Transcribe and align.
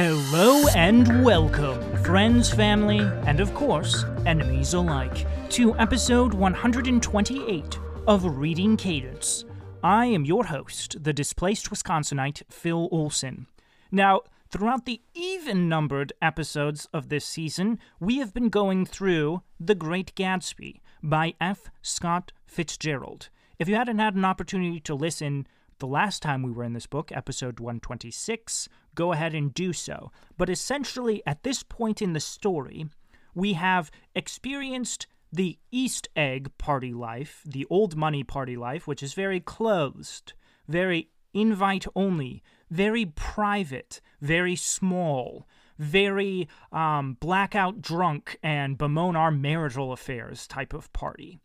Hello 0.00 0.64
and 0.76 1.24
welcome, 1.24 2.04
friends, 2.04 2.48
family, 2.48 3.00
and 3.26 3.40
of 3.40 3.52
course, 3.52 4.04
enemies 4.26 4.72
alike, 4.74 5.26
to 5.50 5.76
episode 5.76 6.32
128 6.32 7.78
of 8.06 8.24
Reading 8.24 8.76
Cadence. 8.76 9.44
I 9.82 10.06
am 10.06 10.24
your 10.24 10.44
host, 10.44 11.02
the 11.02 11.12
displaced 11.12 11.72
Wisconsinite 11.72 12.44
Phil 12.48 12.88
Olson. 12.92 13.48
Now, 13.90 14.20
throughout 14.48 14.84
the 14.84 15.00
even 15.14 15.68
numbered 15.68 16.12
episodes 16.22 16.86
of 16.92 17.08
this 17.08 17.24
season, 17.24 17.80
we 17.98 18.18
have 18.18 18.32
been 18.32 18.50
going 18.50 18.86
through 18.86 19.42
The 19.58 19.74
Great 19.74 20.14
Gatsby 20.14 20.78
by 21.02 21.34
F. 21.40 21.72
Scott 21.82 22.30
Fitzgerald. 22.46 23.30
If 23.58 23.68
you 23.68 23.74
hadn't 23.74 23.98
had 23.98 24.14
an 24.14 24.24
opportunity 24.24 24.78
to 24.78 24.94
listen 24.94 25.48
the 25.78 25.86
last 25.86 26.22
time 26.22 26.42
we 26.42 26.50
were 26.50 26.64
in 26.64 26.72
this 26.72 26.86
book, 26.86 27.10
episode 27.12 27.60
126, 27.60 28.68
go 28.94 29.12
ahead 29.12 29.34
and 29.34 29.54
do 29.54 29.72
so. 29.72 30.10
But 30.36 30.50
essentially, 30.50 31.22
at 31.26 31.42
this 31.42 31.62
point 31.62 32.02
in 32.02 32.12
the 32.12 32.20
story, 32.20 32.86
we 33.34 33.54
have 33.54 33.90
experienced 34.14 35.06
the 35.32 35.58
East 35.70 36.08
Egg 36.16 36.50
party 36.58 36.92
life, 36.92 37.42
the 37.44 37.66
old 37.70 37.96
money 37.96 38.24
party 38.24 38.56
life, 38.56 38.86
which 38.86 39.02
is 39.02 39.14
very 39.14 39.40
closed, 39.40 40.32
very 40.66 41.10
invite 41.34 41.86
only, 41.94 42.42
very 42.70 43.06
private, 43.06 44.00
very 44.20 44.56
small, 44.56 45.46
very 45.78 46.48
um, 46.72 47.16
blackout 47.20 47.80
drunk 47.80 48.38
and 48.42 48.78
bemoan 48.78 49.16
our 49.16 49.30
marital 49.30 49.92
affairs 49.92 50.46
type 50.46 50.72
of 50.72 50.92
party. 50.92 51.38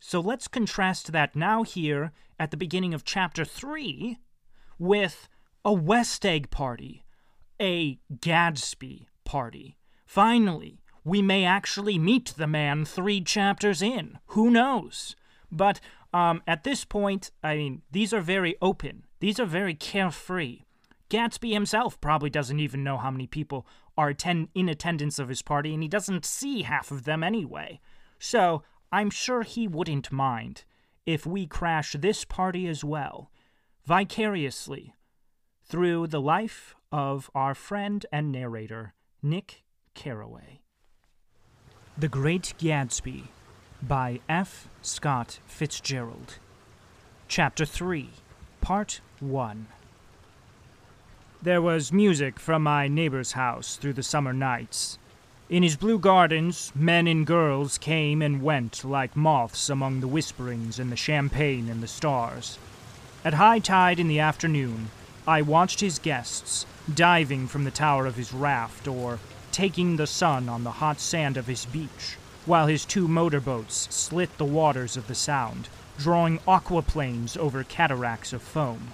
So 0.00 0.20
let's 0.20 0.48
contrast 0.48 1.12
that 1.12 1.34
now 1.34 1.62
here 1.62 2.12
at 2.38 2.50
the 2.50 2.56
beginning 2.56 2.94
of 2.94 3.04
chapter 3.04 3.44
3 3.44 4.18
with 4.78 5.28
a 5.64 5.72
West 5.72 6.24
Egg 6.24 6.50
party, 6.50 7.04
a 7.60 7.98
Gatsby 8.12 9.06
party. 9.24 9.76
Finally, 10.04 10.80
we 11.04 11.22
may 11.22 11.44
actually 11.44 11.98
meet 11.98 12.34
the 12.36 12.46
man 12.46 12.84
three 12.84 13.20
chapters 13.20 13.80
in. 13.82 14.18
Who 14.28 14.50
knows? 14.50 15.16
But 15.50 15.80
um, 16.12 16.42
at 16.46 16.64
this 16.64 16.84
point, 16.84 17.30
I 17.42 17.56
mean, 17.56 17.82
these 17.90 18.12
are 18.12 18.20
very 18.20 18.56
open. 18.60 19.04
These 19.20 19.40
are 19.40 19.46
very 19.46 19.74
carefree. 19.74 20.62
Gatsby 21.08 21.52
himself 21.52 22.00
probably 22.00 22.30
doesn't 22.30 22.60
even 22.60 22.82
know 22.82 22.96
how 22.96 23.10
many 23.10 23.26
people 23.26 23.66
are 23.96 24.14
in 24.54 24.68
attendance 24.68 25.18
of 25.18 25.28
his 25.28 25.42
party, 25.42 25.72
and 25.72 25.82
he 25.82 25.88
doesn't 25.88 26.24
see 26.24 26.62
half 26.62 26.90
of 26.90 27.04
them 27.04 27.22
anyway. 27.22 27.80
So 28.18 28.62
I'm 28.92 29.10
sure 29.10 29.42
he 29.42 29.66
wouldn't 29.66 30.12
mind 30.12 30.64
if 31.04 31.26
we 31.26 31.46
crash 31.46 31.94
this 31.98 32.24
party 32.24 32.66
as 32.66 32.84
well, 32.84 33.30
vicariously, 33.84 34.94
through 35.64 36.08
the 36.08 36.20
life 36.20 36.74
of 36.92 37.30
our 37.34 37.54
friend 37.54 38.04
and 38.12 38.30
narrator, 38.30 38.94
Nick 39.22 39.62
Carraway. 39.94 40.60
The 41.96 42.08
Great 42.08 42.54
Gatsby 42.58 43.24
by 43.82 44.20
F. 44.28 44.68
Scott 44.82 45.40
Fitzgerald. 45.46 46.38
Chapter 47.28 47.64
3, 47.64 48.10
Part 48.60 49.00
1. 49.20 49.66
There 51.42 51.62
was 51.62 51.92
music 51.92 52.38
from 52.40 52.62
my 52.62 52.88
neighbor's 52.88 53.32
house 53.32 53.76
through 53.76 53.94
the 53.94 54.02
summer 54.02 54.32
nights. 54.32 54.98
In 55.48 55.62
his 55.62 55.76
blue 55.76 56.00
gardens, 56.00 56.72
men 56.74 57.06
and 57.06 57.24
girls 57.24 57.78
came 57.78 58.20
and 58.20 58.42
went 58.42 58.84
like 58.84 59.14
moths 59.14 59.70
among 59.70 60.00
the 60.00 60.08
whisperings 60.08 60.80
and 60.80 60.90
the 60.90 60.96
champagne 60.96 61.68
and 61.68 61.80
the 61.80 61.86
stars. 61.86 62.58
At 63.24 63.34
high 63.34 63.60
tide 63.60 64.00
in 64.00 64.08
the 64.08 64.18
afternoon, 64.18 64.90
I 65.24 65.42
watched 65.42 65.78
his 65.78 66.00
guests 66.00 66.66
diving 66.92 67.46
from 67.46 67.62
the 67.62 67.70
tower 67.70 68.06
of 68.06 68.16
his 68.16 68.32
raft 68.32 68.88
or 68.88 69.20
taking 69.52 69.96
the 69.96 70.08
sun 70.08 70.48
on 70.48 70.64
the 70.64 70.82
hot 70.82 70.98
sand 70.98 71.36
of 71.36 71.46
his 71.46 71.64
beach, 71.64 72.16
while 72.44 72.66
his 72.66 72.84
two 72.84 73.06
motorboats 73.06 73.86
slit 73.94 74.36
the 74.38 74.44
waters 74.44 74.96
of 74.96 75.06
the 75.06 75.14
Sound, 75.14 75.68
drawing 75.96 76.40
aquaplanes 76.48 77.36
over 77.36 77.62
cataracts 77.62 78.32
of 78.32 78.42
foam. 78.42 78.88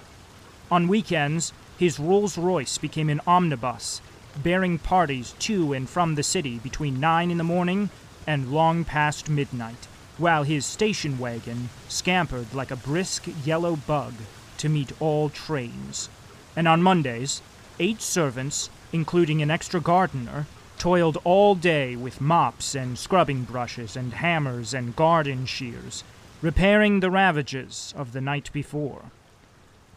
On 0.69 0.87
weekends, 0.87 1.51
his 1.79 1.99
Rolls 1.99 2.37
Royce 2.37 2.77
became 2.77 3.09
an 3.09 3.21
omnibus, 3.25 4.01
bearing 4.41 4.79
parties 4.79 5.35
to 5.39 5.73
and 5.73 5.89
from 5.89 6.15
the 6.15 6.23
city 6.23 6.57
between 6.59 6.99
nine 6.99 7.29
in 7.29 7.37
the 7.37 7.43
morning 7.43 7.89
and 8.25 8.51
long 8.51 8.83
past 8.83 9.29
midnight, 9.29 9.87
while 10.17 10.43
his 10.43 10.65
station 10.65 11.19
wagon 11.19 11.69
scampered 11.87 12.53
like 12.53 12.71
a 12.71 12.75
brisk 12.75 13.27
yellow 13.45 13.75
bug 13.75 14.13
to 14.57 14.69
meet 14.69 14.91
all 15.01 15.29
trains. 15.29 16.09
And 16.55 16.67
on 16.67 16.81
Mondays, 16.81 17.41
eight 17.79 18.01
servants, 18.01 18.69
including 18.91 19.41
an 19.41 19.51
extra 19.51 19.81
gardener, 19.81 20.45
toiled 20.77 21.17
all 21.23 21.55
day 21.55 21.95
with 21.95 22.21
mops 22.21 22.75
and 22.75 22.97
scrubbing 22.97 23.43
brushes 23.43 23.95
and 23.95 24.13
hammers 24.13 24.73
and 24.73 24.95
garden 24.95 25.45
shears, 25.45 26.03
repairing 26.41 26.99
the 26.99 27.11
ravages 27.11 27.93
of 27.97 28.11
the 28.11 28.21
night 28.21 28.49
before. 28.53 29.03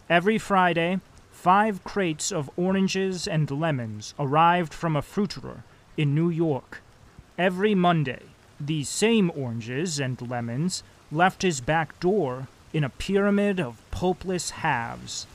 Every 0.09 0.39
Friday, 0.39 1.01
five 1.37 1.85
crates 1.85 2.33
of 2.33 2.51
oranges 2.57 3.29
and 3.29 3.49
lemons 3.51 4.15
arrived 4.19 4.73
from 4.73 4.97
a 4.97 5.03
fruiterer 5.03 5.63
in 5.97 6.15
New 6.15 6.31
York. 6.31 6.81
Every 7.39 7.75
Monday, 7.75 8.23
these 8.59 8.89
same 8.89 9.31
oranges 9.37 10.01
and 10.01 10.21
lemons 10.29 10.83
left 11.13 11.43
his 11.43 11.61
back 11.61 12.01
door 12.01 12.49
in 12.73 12.83
a 12.83 12.89
pyramid 12.89 13.61
of 13.61 13.81
pulpless 13.91 14.51
halves. 14.65 15.27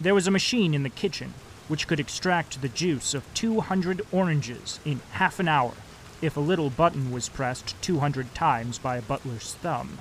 There 0.00 0.14
was 0.14 0.26
a 0.26 0.32
machine 0.32 0.74
in 0.74 0.82
the 0.82 0.90
kitchen 0.90 1.32
which 1.68 1.86
could 1.86 2.00
extract 2.00 2.60
the 2.60 2.68
juice 2.68 3.14
of 3.14 3.32
200 3.34 4.02
oranges 4.10 4.80
in 4.84 5.00
half 5.12 5.38
an 5.38 5.48
hour 5.48 5.72
if 6.20 6.36
a 6.36 6.40
little 6.40 6.68
button 6.68 7.12
was 7.12 7.28
pressed 7.28 7.80
200 7.80 8.34
times 8.34 8.76
by 8.76 8.96
a 8.96 9.02
butler's 9.02 9.54
thumb. 9.54 9.98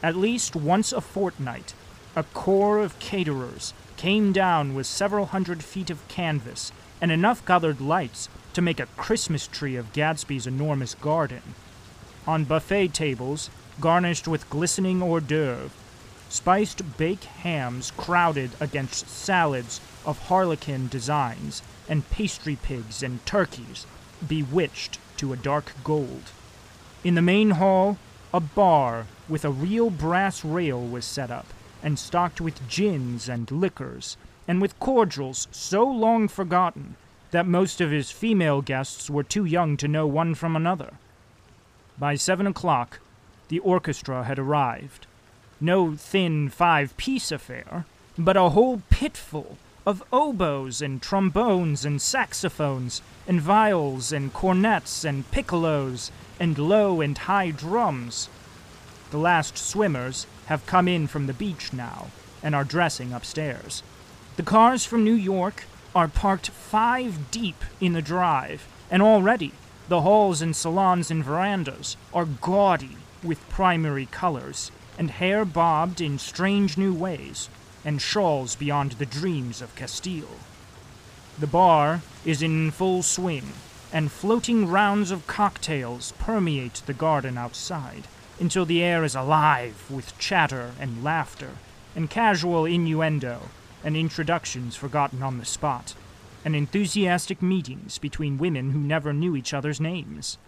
At 0.00 0.16
least 0.16 0.54
once 0.54 0.92
a 0.92 1.00
fortnight, 1.00 1.74
a 2.18 2.24
corps 2.34 2.80
of 2.80 2.98
caterers 2.98 3.72
came 3.96 4.32
down 4.32 4.74
with 4.74 4.86
several 4.86 5.26
hundred 5.26 5.62
feet 5.62 5.88
of 5.88 6.06
canvas 6.08 6.72
and 7.00 7.12
enough 7.12 7.44
colored 7.44 7.80
lights 7.80 8.28
to 8.52 8.60
make 8.60 8.80
a 8.80 8.86
Christmas 8.96 9.46
tree 9.46 9.76
of 9.76 9.92
Gatsby's 9.92 10.44
enormous 10.44 10.94
garden. 10.96 11.42
On 12.26 12.44
buffet 12.44 12.92
tables, 12.92 13.50
garnished 13.80 14.26
with 14.26 14.50
glistening 14.50 15.00
hors 15.00 15.20
d'oeuvre, 15.20 15.70
spiced 16.28 16.98
baked 16.98 17.26
hams 17.26 17.92
crowded 17.92 18.50
against 18.58 19.08
salads 19.08 19.80
of 20.04 20.18
harlequin 20.26 20.88
designs, 20.88 21.62
and 21.88 22.10
pastry 22.10 22.56
pigs 22.56 23.00
and 23.00 23.24
turkeys, 23.24 23.86
bewitched 24.26 24.98
to 25.18 25.32
a 25.32 25.36
dark 25.36 25.72
gold. 25.84 26.32
In 27.04 27.14
the 27.14 27.22
main 27.22 27.50
hall, 27.50 27.96
a 28.34 28.40
bar 28.40 29.06
with 29.28 29.44
a 29.44 29.50
real 29.50 29.88
brass 29.88 30.44
rail 30.44 30.84
was 30.84 31.04
set 31.04 31.30
up, 31.30 31.46
and 31.82 31.98
stocked 31.98 32.40
with 32.40 32.68
gins 32.68 33.28
and 33.28 33.50
liquors, 33.50 34.16
and 34.46 34.60
with 34.60 34.78
cordials 34.80 35.46
so 35.50 35.84
long 35.84 36.28
forgotten 36.28 36.96
that 37.30 37.46
most 37.46 37.80
of 37.80 37.90
his 37.90 38.10
female 38.10 38.62
guests 38.62 39.10
were 39.10 39.22
too 39.22 39.44
young 39.44 39.76
to 39.76 39.88
know 39.88 40.06
one 40.06 40.34
from 40.34 40.56
another. 40.56 40.94
By 41.98 42.14
seven 42.14 42.46
o'clock, 42.46 43.00
the 43.48 43.58
orchestra 43.60 44.24
had 44.24 44.38
arrived. 44.38 45.06
No 45.60 45.94
thin 45.96 46.48
five 46.48 46.96
piece 46.96 47.32
affair, 47.32 47.84
but 48.16 48.36
a 48.36 48.50
whole 48.50 48.82
pitful 48.88 49.58
of 49.86 50.04
oboes 50.12 50.82
and 50.82 51.00
trombones 51.00 51.84
and 51.84 52.00
saxophones 52.00 53.02
and 53.26 53.40
viols 53.40 54.12
and 54.12 54.32
cornets 54.32 55.04
and 55.04 55.30
piccolos 55.30 56.10
and 56.38 56.58
low 56.58 57.00
and 57.00 57.16
high 57.18 57.50
drums. 57.50 58.28
The 59.10 59.18
last 59.18 59.56
swimmers 59.56 60.26
have 60.48 60.64
come 60.64 60.88
in 60.88 61.06
from 61.06 61.26
the 61.26 61.34
beach 61.34 61.74
now 61.74 62.08
and 62.42 62.54
are 62.54 62.64
dressing 62.64 63.12
upstairs. 63.12 63.82
The 64.36 64.42
cars 64.42 64.84
from 64.84 65.04
New 65.04 65.14
York 65.14 65.64
are 65.94 66.08
parked 66.08 66.48
five 66.48 67.30
deep 67.30 67.64
in 67.80 67.92
the 67.92 68.00
drive, 68.00 68.66
and 68.90 69.02
already 69.02 69.52
the 69.88 70.00
halls 70.00 70.40
and 70.40 70.56
salons 70.56 71.10
and 71.10 71.22
verandas 71.22 71.96
are 72.14 72.24
gaudy 72.24 72.96
with 73.22 73.48
primary 73.50 74.06
colors, 74.06 74.70
and 74.96 75.10
hair 75.10 75.44
bobbed 75.44 76.00
in 76.00 76.18
strange 76.18 76.78
new 76.78 76.94
ways, 76.94 77.50
and 77.84 78.00
shawls 78.00 78.56
beyond 78.56 78.92
the 78.92 79.06
dreams 79.06 79.60
of 79.60 79.74
Castile. 79.74 80.38
The 81.38 81.46
bar 81.46 82.00
is 82.24 82.40
in 82.40 82.70
full 82.70 83.02
swing, 83.02 83.52
and 83.92 84.10
floating 84.10 84.66
rounds 84.66 85.10
of 85.10 85.26
cocktails 85.26 86.12
permeate 86.18 86.82
the 86.86 86.94
garden 86.94 87.36
outside 87.36 88.04
until 88.40 88.64
the 88.64 88.82
air 88.82 89.04
is 89.04 89.14
alive 89.14 89.90
with 89.90 90.16
chatter 90.18 90.72
and 90.80 91.02
laughter, 91.02 91.50
and 91.96 92.10
casual 92.10 92.64
innuendo, 92.64 93.48
and 93.84 93.96
introductions 93.96 94.76
forgotten 94.76 95.22
on 95.22 95.38
the 95.38 95.44
spot, 95.44 95.94
and 96.44 96.54
enthusiastic 96.54 97.42
meetings 97.42 97.98
between 97.98 98.38
women 98.38 98.70
who 98.70 98.78
never 98.78 99.12
knew 99.12 99.36
each 99.36 99.52
other's 99.52 99.80
names. 99.80 100.38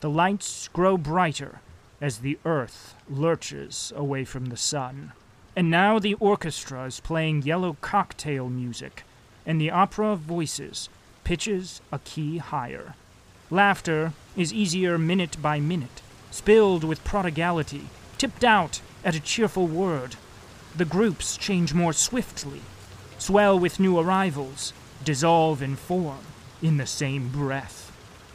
The 0.00 0.10
lights 0.10 0.68
grow 0.68 0.96
brighter 0.96 1.60
as 2.00 2.18
the 2.18 2.38
earth 2.44 2.94
lurches 3.08 3.92
away 3.94 4.24
from 4.24 4.46
the 4.46 4.56
sun. 4.56 5.12
And 5.54 5.70
now 5.70 5.98
the 5.98 6.14
orchestra 6.14 6.84
is 6.84 7.00
playing 7.00 7.42
yellow 7.42 7.76
cocktail 7.80 8.48
music, 8.48 9.04
and 9.44 9.60
the 9.60 9.70
opera 9.70 10.08
of 10.12 10.20
voices 10.20 10.88
pitches 11.24 11.80
a 11.92 11.98
key 11.98 12.38
higher. 12.38 12.94
Laughter 13.50 14.12
is 14.36 14.52
easier 14.52 14.96
minute 14.96 15.42
by 15.42 15.60
minute, 15.60 16.02
spilled 16.30 16.84
with 16.84 17.04
prodigality, 17.04 17.88
tipped 18.18 18.44
out 18.44 18.80
at 19.04 19.14
a 19.14 19.20
cheerful 19.20 19.66
word. 19.66 20.16
The 20.76 20.84
groups 20.84 21.36
change 21.36 21.74
more 21.74 21.92
swiftly, 21.92 22.62
swell 23.18 23.58
with 23.58 23.80
new 23.80 23.98
arrivals, 23.98 24.72
dissolve 25.04 25.62
in 25.62 25.76
form 25.76 26.20
in 26.62 26.76
the 26.76 26.86
same 26.86 27.28
breath. 27.28 27.90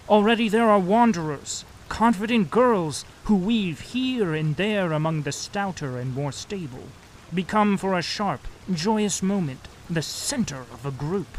Already 0.09 0.49
there 0.49 0.69
are 0.69 0.79
wanderers, 0.79 1.65
confident 1.89 2.51
girls 2.51 3.05
who 3.25 3.35
weave 3.35 3.79
here 3.79 4.33
and 4.33 4.55
there 4.55 4.91
among 4.91 5.21
the 5.21 5.31
stouter 5.31 5.97
and 5.97 6.13
more 6.13 6.31
stable, 6.31 6.89
become 7.33 7.77
for 7.77 7.97
a 7.97 8.01
sharp, 8.01 8.41
joyous 8.71 9.21
moment 9.21 9.67
the 9.89 10.01
center 10.01 10.65
of 10.73 10.85
a 10.85 10.91
group, 10.91 11.37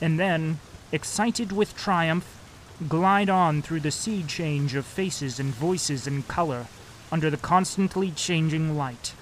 and 0.00 0.18
then, 0.18 0.60
excited 0.92 1.50
with 1.52 1.76
triumph, 1.76 2.37
glide 2.86 3.28
on 3.28 3.60
through 3.62 3.80
the 3.80 3.90
sea 3.90 4.22
change 4.22 4.74
of 4.74 4.86
faces 4.86 5.40
and 5.40 5.52
voices 5.52 6.06
and 6.06 6.28
color 6.28 6.66
under 7.10 7.30
the 7.30 7.36
constantly 7.36 8.10
changing 8.10 8.76
light. 8.76 9.14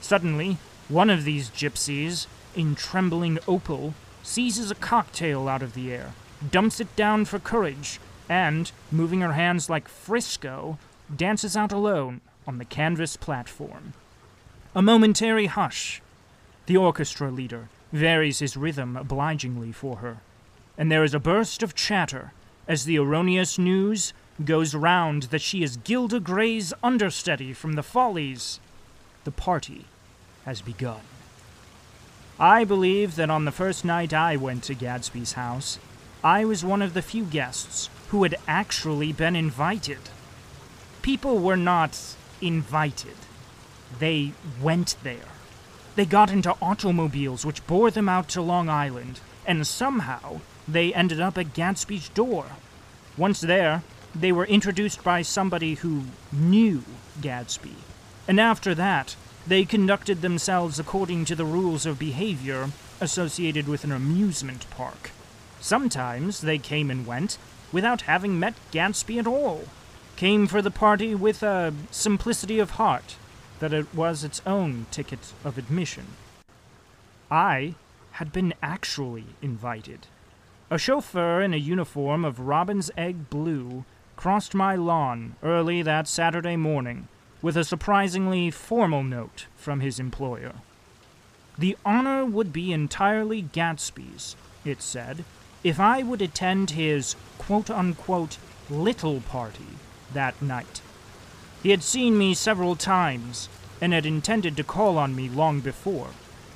Suddenly, 0.00 0.58
one 0.88 1.10
of 1.10 1.24
these 1.24 1.50
gypsies, 1.50 2.26
in 2.56 2.74
trembling 2.74 3.38
opal, 3.46 3.94
seizes 4.22 4.70
a 4.70 4.74
cocktail 4.74 5.48
out 5.48 5.62
of 5.62 5.74
the 5.74 5.92
air, 5.92 6.14
dumps 6.50 6.80
it 6.80 6.94
down 6.96 7.24
for 7.24 7.38
courage, 7.38 8.00
and, 8.28 8.72
moving 8.90 9.20
her 9.20 9.34
hands 9.34 9.70
like 9.70 9.88
Frisco, 9.88 10.78
dances 11.14 11.56
out 11.56 11.72
alone 11.72 12.20
on 12.46 12.58
the 12.58 12.64
canvas 12.64 13.16
platform. 13.16 13.92
A 14.74 14.82
momentary 14.82 15.46
hush. 15.46 16.00
The 16.66 16.76
orchestra 16.76 17.30
leader 17.30 17.68
varies 17.92 18.38
his 18.38 18.56
rhythm 18.56 18.96
obligingly 18.96 19.72
for 19.72 19.96
her, 19.96 20.18
and 20.78 20.90
there 20.90 21.04
is 21.04 21.14
a 21.14 21.20
burst 21.20 21.62
of 21.62 21.74
chatter 21.74 22.32
as 22.70 22.84
the 22.84 22.96
erroneous 22.96 23.58
news 23.58 24.12
goes 24.44 24.76
round 24.76 25.24
that 25.24 25.40
she 25.40 25.64
is 25.64 25.76
Gilda 25.78 26.20
Gray's 26.20 26.72
understudy 26.84 27.52
from 27.52 27.72
the 27.72 27.82
Follies. 27.82 28.60
The 29.24 29.32
party 29.32 29.86
has 30.44 30.62
begun. 30.62 31.00
I 32.38 32.62
believe 32.62 33.16
that 33.16 33.28
on 33.28 33.44
the 33.44 33.50
first 33.50 33.84
night 33.84 34.14
I 34.14 34.36
went 34.36 34.62
to 34.64 34.76
Gatsby's 34.76 35.32
house, 35.32 35.80
I 36.22 36.44
was 36.44 36.64
one 36.64 36.80
of 36.80 36.94
the 36.94 37.02
few 37.02 37.24
guests 37.24 37.90
who 38.10 38.22
had 38.22 38.36
actually 38.46 39.12
been 39.12 39.34
invited. 39.34 40.08
People 41.02 41.40
were 41.40 41.56
not 41.56 41.98
invited, 42.40 43.16
they 43.98 44.32
went 44.62 44.94
there. 45.02 45.32
They 45.96 46.06
got 46.06 46.30
into 46.30 46.54
automobiles 46.62 47.44
which 47.44 47.66
bore 47.66 47.90
them 47.90 48.08
out 48.08 48.28
to 48.28 48.40
Long 48.40 48.68
Island, 48.68 49.18
and 49.44 49.66
somehow 49.66 50.40
they 50.72 50.94
ended 50.94 51.20
up 51.20 51.36
at 51.36 51.54
Gatsby's 51.54 52.08
door. 52.10 52.46
Once 53.16 53.40
there, 53.40 53.82
they 54.14 54.32
were 54.32 54.46
introduced 54.46 55.04
by 55.04 55.22
somebody 55.22 55.74
who 55.74 56.04
knew 56.32 56.82
Gatsby, 57.20 57.74
and 58.26 58.40
after 58.40 58.74
that, 58.74 59.16
they 59.46 59.64
conducted 59.64 60.20
themselves 60.20 60.78
according 60.78 61.24
to 61.24 61.34
the 61.34 61.44
rules 61.44 61.86
of 61.86 61.98
behavior 61.98 62.70
associated 63.00 63.66
with 63.66 63.84
an 63.84 63.92
amusement 63.92 64.68
park. 64.70 65.10
Sometimes 65.60 66.40
they 66.40 66.58
came 66.58 66.90
and 66.90 67.06
went 67.06 67.38
without 67.72 68.02
having 68.02 68.38
met 68.38 68.54
Gatsby 68.72 69.18
at 69.18 69.26
all. 69.26 69.64
Came 70.16 70.46
for 70.46 70.60
the 70.60 70.70
party 70.70 71.14
with 71.14 71.42
a 71.42 71.72
simplicity 71.90 72.58
of 72.58 72.72
heart 72.72 73.16
that 73.58 73.72
it 73.72 73.94
was 73.94 74.24
its 74.24 74.42
own 74.46 74.86
ticket 74.90 75.32
of 75.44 75.56
admission. 75.58 76.06
I 77.30 77.74
had 78.12 78.32
been 78.32 78.54
actually 78.62 79.26
invited. 79.40 80.06
A 80.72 80.78
chauffeur 80.78 81.42
in 81.42 81.52
a 81.52 81.56
uniform 81.56 82.24
of 82.24 82.38
robin's 82.38 82.92
egg 82.96 83.28
blue 83.28 83.84
crossed 84.14 84.54
my 84.54 84.76
lawn 84.76 85.34
early 85.42 85.82
that 85.82 86.06
Saturday 86.06 86.54
morning 86.54 87.08
with 87.42 87.56
a 87.56 87.64
surprisingly 87.64 88.52
formal 88.52 89.02
note 89.02 89.46
from 89.56 89.80
his 89.80 89.98
employer. 89.98 90.52
The 91.58 91.76
honor 91.84 92.24
would 92.24 92.52
be 92.52 92.72
entirely 92.72 93.42
Gatsby's, 93.42 94.36
it 94.64 94.80
said, 94.80 95.24
if 95.64 95.80
I 95.80 96.04
would 96.04 96.22
attend 96.22 96.70
his 96.70 97.16
quote 97.36 97.68
unquote 97.68 98.38
little 98.70 99.22
party 99.22 99.74
that 100.14 100.40
night. 100.40 100.82
He 101.64 101.70
had 101.70 101.82
seen 101.82 102.16
me 102.16 102.32
several 102.32 102.76
times 102.76 103.48
and 103.80 103.92
had 103.92 104.06
intended 104.06 104.56
to 104.56 104.62
call 104.62 104.98
on 104.98 105.16
me 105.16 105.28
long 105.28 105.58
before, 105.58 106.10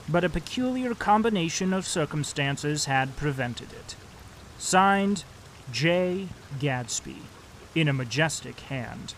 but 0.09 0.25
a 0.25 0.29
peculiar 0.29 0.95
combination 0.95 1.73
of 1.73 1.87
circumstances 1.87 2.85
had 2.85 3.17
prevented 3.17 3.73
it. 3.73 3.97
Signed, 4.59 5.25
J. 5.73 6.29
Gatsby, 6.59 7.23
in 7.75 7.89
a 7.89 7.93
majestic 7.93 8.61
hand. 8.61 9.15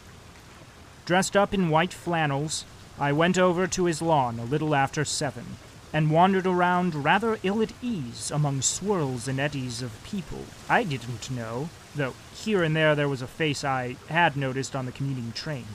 Dressed 1.04 1.36
up 1.36 1.52
in 1.52 1.70
white 1.70 1.92
flannels, 1.92 2.64
I 2.98 3.12
went 3.12 3.36
over 3.36 3.66
to 3.66 3.84
his 3.84 4.00
lawn 4.00 4.38
a 4.38 4.44
little 4.44 4.74
after 4.74 5.04
seven 5.04 5.56
and 5.92 6.10
wandered 6.10 6.46
around 6.46 6.94
rather 6.94 7.38
ill 7.42 7.62
at 7.62 7.72
ease 7.82 8.30
among 8.30 8.62
swirls 8.62 9.28
and 9.28 9.38
eddies 9.38 9.82
of 9.82 10.02
people 10.04 10.44
I 10.68 10.82
didn't 10.82 11.30
know, 11.30 11.68
though 11.94 12.14
here 12.34 12.62
and 12.62 12.74
there 12.74 12.94
there 12.94 13.08
was 13.08 13.22
a 13.22 13.26
face 13.26 13.64
I 13.64 13.96
had 14.08 14.36
noticed 14.36 14.74
on 14.74 14.86
the 14.86 14.92
commuting 14.92 15.32
train. 15.32 15.66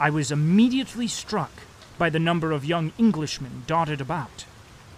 I 0.00 0.10
was 0.10 0.30
immediately 0.30 1.08
struck 1.08 1.50
by 1.98 2.08
the 2.08 2.20
number 2.20 2.52
of 2.52 2.64
young 2.64 2.92
Englishmen 2.96 3.64
dotted 3.66 4.00
about, 4.00 4.44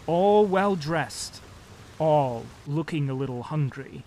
all 0.06 0.44
well 0.44 0.76
dressed, 0.76 1.40
all 1.98 2.44
looking 2.66 3.08
a 3.08 3.14
little 3.14 3.44
hungry, 3.44 4.04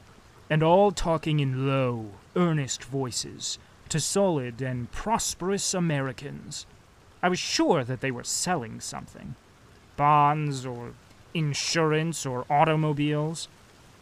and 0.50 0.62
all 0.62 0.92
talking 0.92 1.40
in 1.40 1.68
low, 1.68 2.12
earnest 2.36 2.84
voices 2.84 3.58
to 3.90 4.00
solid 4.00 4.62
and 4.62 4.92
prosperous 4.92 5.74
Americans. 5.74 6.68
I 7.24 7.30
was 7.30 7.40
sure 7.40 7.84
that 7.84 8.02
they 8.02 8.12
were 8.12 8.24
selling 8.24 8.80
something 8.80 9.36
bonds 9.98 10.66
or 10.66 10.94
insurance 11.34 12.26
or 12.26 12.46
automobiles. 12.50 13.48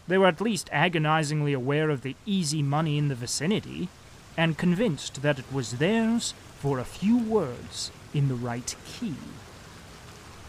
They 0.07 0.17
were 0.17 0.27
at 0.27 0.41
least 0.41 0.69
agonizingly 0.71 1.53
aware 1.53 1.89
of 1.89 2.01
the 2.01 2.15
easy 2.25 2.61
money 2.61 2.97
in 2.97 3.07
the 3.07 3.15
vicinity 3.15 3.89
and 4.38 4.57
convinced 4.57 5.21
that 5.21 5.39
it 5.39 5.51
was 5.51 5.73
theirs 5.73 6.33
for 6.59 6.79
a 6.79 6.85
few 6.85 7.17
words 7.17 7.91
in 8.13 8.28
the 8.28 8.36
right 8.36 8.75
key. 8.86 9.16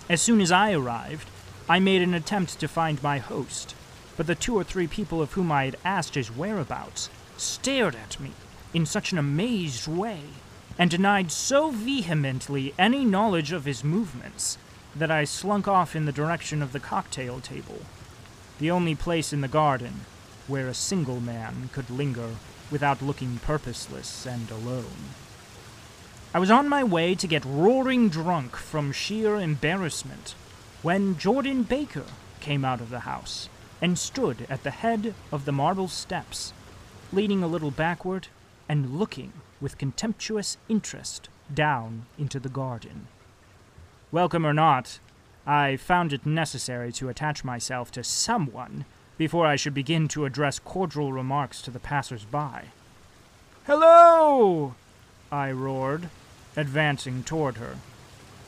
As 0.09 0.21
soon 0.21 0.41
as 0.41 0.53
I 0.53 0.73
arrived, 0.73 1.29
I 1.69 1.79
made 1.79 2.03
an 2.03 2.15
attempt 2.15 2.59
to 2.61 2.69
find 2.69 3.03
my 3.03 3.19
host, 3.19 3.75
but 4.17 4.27
the 4.27 4.35
two 4.35 4.57
or 4.57 4.65
three 4.65 4.87
people 4.87 5.23
of 5.23 5.33
whom 5.33 5.51
I 5.51 5.65
had 5.65 5.77
asked 5.85 6.15
his 6.15 6.31
whereabouts 6.31 7.09
stared 7.37 7.95
at 7.95 8.21
me 8.21 8.33
in 8.75 8.87
such 8.87 9.13
an 9.13 9.19
amazed 9.19 9.87
way 9.87 10.21
and 10.79 10.91
denied 10.91 11.31
so 11.31 11.71
vehemently 11.71 12.75
any 12.79 13.05
knowledge 13.05 13.53
of 13.53 13.65
his 13.65 13.85
movements 13.85 14.59
that 14.95 15.11
I 15.11 15.25
slunk 15.25 15.69
off 15.69 15.95
in 15.97 16.05
the 16.05 16.13
direction 16.13 16.63
of 16.63 16.73
the 16.73 16.81
cocktail 16.81 17.41
table, 17.41 17.81
the 18.59 18.71
only 18.71 18.95
place 18.95 19.33
in 19.33 19.41
the 19.41 19.49
garden 19.49 20.03
where 20.47 20.69
a 20.69 20.75
single 20.75 21.21
man 21.21 21.71
could 21.73 21.89
linger 21.89 22.31
without 22.71 23.03
looking 23.03 23.39
purposeless 23.39 24.27
and 24.27 24.51
alone. 24.51 25.15
I 26.35 26.39
was 26.39 26.51
on 26.51 26.67
my 26.67 26.83
way 26.83 27.15
to 27.17 27.27
get 27.27 27.45
roaring 27.45 28.09
drunk 28.09 28.57
from 28.57 28.91
sheer 28.91 29.37
embarrassment 29.37 30.35
when 30.81 31.19
Jordan 31.19 31.63
Baker 31.63 32.07
came 32.41 32.65
out 32.65 32.81
of 32.81 32.89
the 32.89 33.01
house 33.01 33.51
and 33.83 33.99
stood 33.99 34.47
at 34.49 34.63
the 34.63 34.71
head 34.71 35.13
of 35.31 35.45
the 35.45 35.53
marble 35.53 35.89
steps, 35.89 36.55
leaning 37.13 37.43
a 37.43 37.47
little 37.47 37.71
backward 37.71 38.29
and 38.67 38.99
looking 38.99 39.35
with 39.61 39.77
contemptuous 39.77 40.57
interest 40.71 41.29
down 41.53 42.07
into 42.17 42.41
the 42.41 42.49
garden. 42.49 43.09
Welcome 44.11 44.47
or 44.47 44.55
not, 44.55 45.01
I 45.47 45.77
found 45.77 46.15
it 46.15 46.25
necessary 46.25 46.93
to 46.93 47.11
attach 47.11 47.45
myself 47.45 47.91
to 47.93 48.03
someone 48.03 48.87
before 49.19 49.47
I 49.47 49.57
should 49.57 49.75
begin 49.75 50.09
to 50.09 50.25
address 50.25 50.59
cordial 50.59 51.13
remarks 51.13 51.61
to 51.61 51.71
the 51.71 51.79
passers 51.79 52.25
by. 52.25 52.69
Hello! 53.67 54.75
I 55.31 55.51
roared, 55.53 56.09
advancing 56.57 57.23
toward 57.23 57.57
her. 57.57 57.77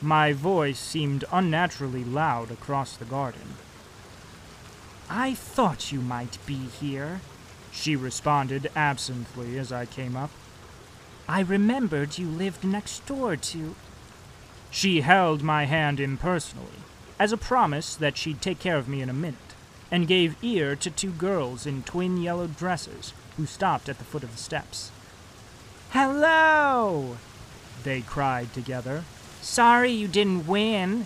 My 0.01 0.33
voice 0.33 0.79
seemed 0.79 1.23
unnaturally 1.31 2.03
loud 2.03 2.51
across 2.51 2.95
the 2.95 3.05
garden. 3.05 3.55
I 5.09 5.33
thought 5.33 5.91
you 5.91 6.01
might 6.01 6.37
be 6.45 6.55
here, 6.55 7.21
she 7.71 7.95
responded 7.95 8.71
absently 8.75 9.57
as 9.57 9.71
I 9.71 9.85
came 9.85 10.15
up. 10.15 10.31
I 11.27 11.41
remembered 11.41 12.17
you 12.17 12.27
lived 12.27 12.63
next 12.63 13.05
door 13.05 13.35
to. 13.35 13.75
She 14.71 15.01
held 15.01 15.43
my 15.43 15.65
hand 15.65 15.99
impersonally, 15.99 16.83
as 17.19 17.31
a 17.31 17.37
promise 17.37 17.95
that 17.95 18.17
she'd 18.17 18.41
take 18.41 18.59
care 18.59 18.77
of 18.77 18.87
me 18.87 19.01
in 19.01 19.09
a 19.09 19.13
minute, 19.13 19.55
and 19.91 20.07
gave 20.07 20.35
ear 20.43 20.75
to 20.75 20.89
two 20.89 21.11
girls 21.11 21.65
in 21.65 21.83
twin 21.83 22.17
yellow 22.17 22.47
dresses 22.47 23.13
who 23.37 23.45
stopped 23.45 23.89
at 23.89 23.97
the 23.97 24.03
foot 24.03 24.23
of 24.23 24.31
the 24.31 24.37
steps. 24.37 24.91
Hello! 25.91 27.17
They 27.85 28.01
cried 28.01 28.51
together. 28.51 29.03
Sorry 29.43 29.91
you 29.91 30.07
didn't 30.07 30.47
win. 30.47 31.05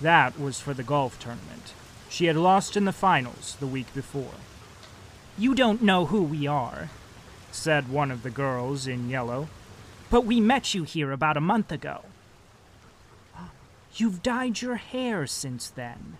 That 0.00 0.38
was 0.38 0.58
for 0.58 0.74
the 0.74 0.82
golf 0.82 1.16
tournament. 1.20 1.74
She 2.08 2.26
had 2.26 2.34
lost 2.34 2.76
in 2.76 2.86
the 2.86 2.92
finals 2.92 3.56
the 3.60 3.68
week 3.68 3.94
before. 3.94 4.34
You 5.38 5.54
don't 5.54 5.80
know 5.80 6.06
who 6.06 6.24
we 6.24 6.48
are, 6.48 6.90
said 7.52 7.88
one 7.88 8.10
of 8.10 8.24
the 8.24 8.30
girls 8.30 8.88
in 8.88 9.08
yellow, 9.08 9.46
but 10.10 10.24
we 10.26 10.40
met 10.40 10.74
you 10.74 10.82
here 10.82 11.12
about 11.12 11.36
a 11.36 11.40
month 11.40 11.70
ago. 11.70 12.02
You've 13.94 14.24
dyed 14.24 14.60
your 14.60 14.74
hair 14.74 15.24
since 15.24 15.68
then, 15.68 16.18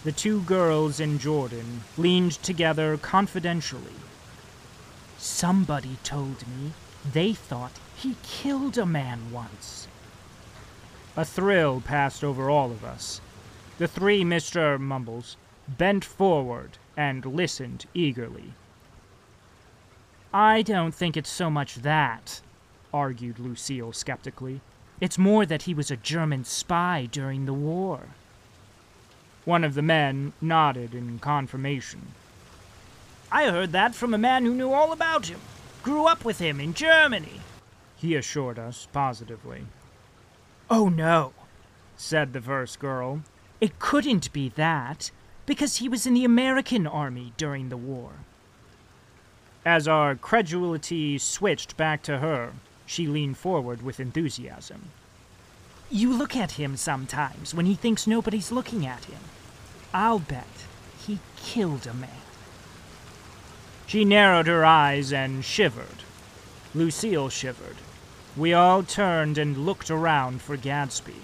The 0.04 0.12
two 0.12 0.42
girls 0.42 1.00
in 1.00 1.18
Jordan 1.18 1.82
leaned 1.96 2.32
together 2.42 2.96
confidentially. 2.96 3.96
Somebody 5.18 5.98
told 6.04 6.46
me 6.46 6.72
they 7.12 7.34
thought 7.34 7.72
he 7.96 8.16
killed 8.22 8.78
a 8.78 8.86
man 8.86 9.32
once. 9.32 9.88
A 11.16 11.24
thrill 11.24 11.80
passed 11.80 12.22
over 12.22 12.48
all 12.48 12.70
of 12.70 12.84
us. 12.84 13.20
The 13.78 13.88
three 13.88 14.22
Mr. 14.22 14.78
Mumbles 14.78 15.36
bent 15.76 16.04
forward 16.04 16.78
and 16.96 17.24
listened 17.24 17.86
eagerly. 17.94 18.54
I 20.32 20.62
don't 20.62 20.94
think 20.94 21.16
it's 21.16 21.30
so 21.30 21.50
much 21.50 21.76
that, 21.76 22.40
argued 22.92 23.38
Lucille 23.38 23.92
skeptically. 23.92 24.60
It's 25.00 25.18
more 25.18 25.46
that 25.46 25.62
he 25.62 25.74
was 25.74 25.90
a 25.90 25.96
German 25.96 26.44
spy 26.44 27.08
during 27.10 27.44
the 27.44 27.52
war. 27.52 28.00
One 29.44 29.64
of 29.64 29.74
the 29.74 29.82
men 29.82 30.32
nodded 30.40 30.94
in 30.94 31.18
confirmation. 31.18 32.08
I 33.30 33.50
heard 33.50 33.72
that 33.72 33.94
from 33.94 34.14
a 34.14 34.18
man 34.18 34.44
who 34.44 34.54
knew 34.54 34.72
all 34.72 34.92
about 34.92 35.26
him. 35.26 35.40
Grew 35.82 36.06
up 36.06 36.24
with 36.24 36.38
him 36.38 36.60
in 36.60 36.74
Germany, 36.74 37.40
he 37.98 38.14
assured 38.14 38.58
us 38.58 38.86
positively. 38.92 39.66
Oh 40.70 40.88
no, 40.88 41.32
said 41.96 42.32
the 42.32 42.40
first 42.40 42.78
girl. 42.78 43.22
It 43.60 43.80
couldn't 43.80 44.32
be 44.32 44.50
that, 44.50 45.10
because 45.48 45.76
he 45.76 45.88
was 45.88 46.06
in 46.06 46.12
the 46.12 46.26
American 46.26 46.86
army 46.86 47.32
during 47.38 47.70
the 47.70 47.76
war. 47.76 48.10
As 49.64 49.88
our 49.88 50.14
credulity 50.14 51.16
switched 51.16 51.74
back 51.74 52.02
to 52.02 52.18
her, 52.18 52.52
she 52.84 53.06
leaned 53.06 53.38
forward 53.38 53.80
with 53.80 53.98
enthusiasm. 53.98 54.90
You 55.90 56.12
look 56.12 56.36
at 56.36 56.52
him 56.52 56.76
sometimes 56.76 57.54
when 57.54 57.64
he 57.64 57.74
thinks 57.74 58.06
nobody's 58.06 58.52
looking 58.52 58.84
at 58.86 59.06
him. 59.06 59.20
I'll 59.94 60.18
bet 60.18 60.66
he 61.06 61.18
killed 61.36 61.86
a 61.86 61.94
man. 61.94 62.10
She 63.86 64.04
narrowed 64.04 64.48
her 64.48 64.66
eyes 64.66 65.14
and 65.14 65.42
shivered. 65.42 66.04
Lucille 66.74 67.30
shivered. 67.30 67.76
We 68.36 68.52
all 68.52 68.82
turned 68.82 69.38
and 69.38 69.64
looked 69.64 69.90
around 69.90 70.42
for 70.42 70.58
Gatsby. 70.58 71.22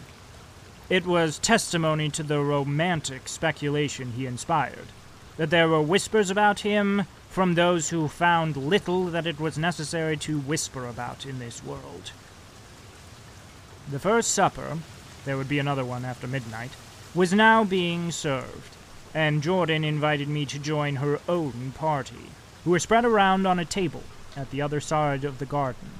It 0.90 1.06
was 1.06 1.38
testimony 1.38 2.10
to 2.10 2.22
the 2.22 2.40
romantic 2.40 3.26
speculation 3.26 4.12
he 4.12 4.26
inspired 4.26 4.88
that 5.36 5.50
there 5.50 5.68
were 5.68 5.80
whispers 5.80 6.30
about 6.30 6.60
him 6.60 7.06
from 7.28 7.54
those 7.54 7.88
who 7.88 8.06
found 8.06 8.56
little 8.56 9.06
that 9.06 9.26
it 9.26 9.40
was 9.40 9.58
necessary 9.58 10.16
to 10.18 10.38
whisper 10.38 10.86
about 10.86 11.26
in 11.26 11.38
this 11.38 11.64
world. 11.64 12.12
The 13.90 13.98
first 13.98 14.30
supper, 14.30 14.78
there 15.24 15.36
would 15.36 15.48
be 15.48 15.58
another 15.58 15.84
one 15.84 16.04
after 16.04 16.26
midnight, 16.26 16.70
was 17.14 17.32
now 17.32 17.64
being 17.64 18.12
served, 18.12 18.76
and 19.14 19.42
Jordan 19.42 19.84
invited 19.84 20.28
me 20.28 20.44
to 20.46 20.58
join 20.58 20.96
her 20.96 21.18
own 21.28 21.72
party 21.76 22.30
who 22.64 22.70
were 22.70 22.78
spread 22.78 23.04
around 23.04 23.46
on 23.46 23.58
a 23.58 23.64
table 23.64 24.04
at 24.36 24.50
the 24.50 24.62
other 24.62 24.80
side 24.80 25.24
of 25.24 25.38
the 25.38 25.46
garden. 25.46 25.90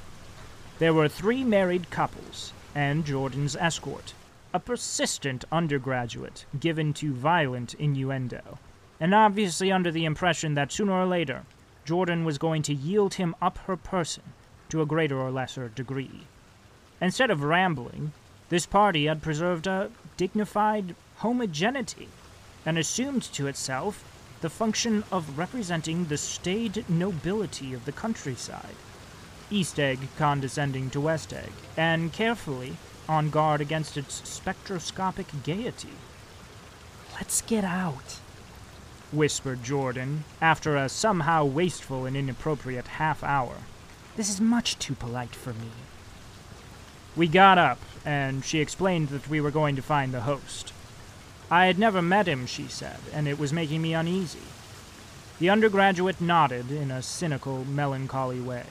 There 0.79 0.95
were 0.95 1.09
three 1.09 1.43
married 1.43 1.91
couples 1.91 2.53
and 2.75 3.05
Jordan's 3.05 3.57
escort, 3.57 4.15
a 4.55 4.61
persistent 4.61 5.45
undergraduate 5.51 6.47
given 6.61 6.93
to 6.95 7.13
violent 7.13 7.75
innuendo, 7.75 8.59
and 9.01 9.13
obviously 9.13 9.73
under 9.73 9.91
the 9.91 10.05
impression 10.05 10.55
that 10.55 10.71
sooner 10.71 10.93
or 10.93 11.05
later 11.05 11.43
Jordan 11.85 12.25
was 12.25 12.39
going 12.39 12.63
to 12.63 12.73
yield 12.73 13.15
him 13.15 13.35
up 13.43 13.59
her 13.67 13.77
person 13.77 14.23
to 14.69 14.81
a 14.81 14.87
greater 14.87 15.19
or 15.19 15.33
lesser 15.33 15.69
degree. 15.69 16.23
Instead 17.01 17.31
of 17.31 17.43
rambling, 17.43 18.13
this 18.49 18.65
party 18.65 19.07
had 19.07 19.21
preserved 19.21 19.67
a 19.67 19.91
dignified 20.17 20.95
homogeneity 21.17 22.09
and 22.65 22.79
assumed 22.79 23.23
to 23.23 23.49
itself 23.49 24.05
the 24.41 24.49
function 24.49 25.03
of 25.11 25.37
representing 25.37 26.05
the 26.05 26.17
staid 26.17 26.85
nobility 26.89 27.75
of 27.75 27.85
the 27.87 27.93
countryside. 27.93 28.77
East 29.51 29.81
Egg 29.81 29.99
condescending 30.17 30.91
to 30.91 31.01
West 31.01 31.33
Egg, 31.33 31.53
and 31.77 32.13
carefully 32.13 32.77
on 33.09 33.31
guard 33.31 33.61
against 33.61 33.97
its 33.97 34.29
spectroscopic 34.29 35.27
gaiety. 35.43 35.91
Let's 37.15 37.43
get 37.43 37.65
out, 37.65 38.19
whispered 39.13 39.63
Jordan, 39.63 40.25
after 40.41 40.77
a 40.77 40.89
somehow 40.89 41.45
wasteful 41.45 42.07
and 42.07 42.17
inappropriate 42.17 42.89
half 42.89 43.23
hour. 43.23 43.59
This 44.17 44.29
is 44.29 44.41
much 44.41 44.79
too 44.79 44.95
polite 44.95 45.35
for 45.35 45.53
me. 45.53 45.71
We 47.17 47.29
got 47.29 47.59
up, 47.59 47.79
and 48.05 48.45
she 48.45 48.61
explained 48.61 49.09
that 49.11 49.29
we 49.29 49.41
were 49.41 49.51
going 49.51 49.77
to 49.77 49.83
find 49.83 50.13
the 50.13 50.23
host. 50.23 50.73
I 51.51 51.67
had 51.67 51.79
never 51.79 52.03
met 52.03 52.27
him, 52.27 52.47
she 52.47 52.67
said, 52.67 52.99
and 53.13 53.29
it 53.29 53.39
was 53.39 53.53
making 53.53 53.83
me 53.83 53.95
uneasy. 53.95 54.41
The 55.39 55.51
undergraduate 55.51 56.21
nodded 56.21 56.71
in 56.71 56.91
a 56.91 57.03
cynical, 57.03 57.65
melancholy 57.65 58.41
way. 58.41 58.67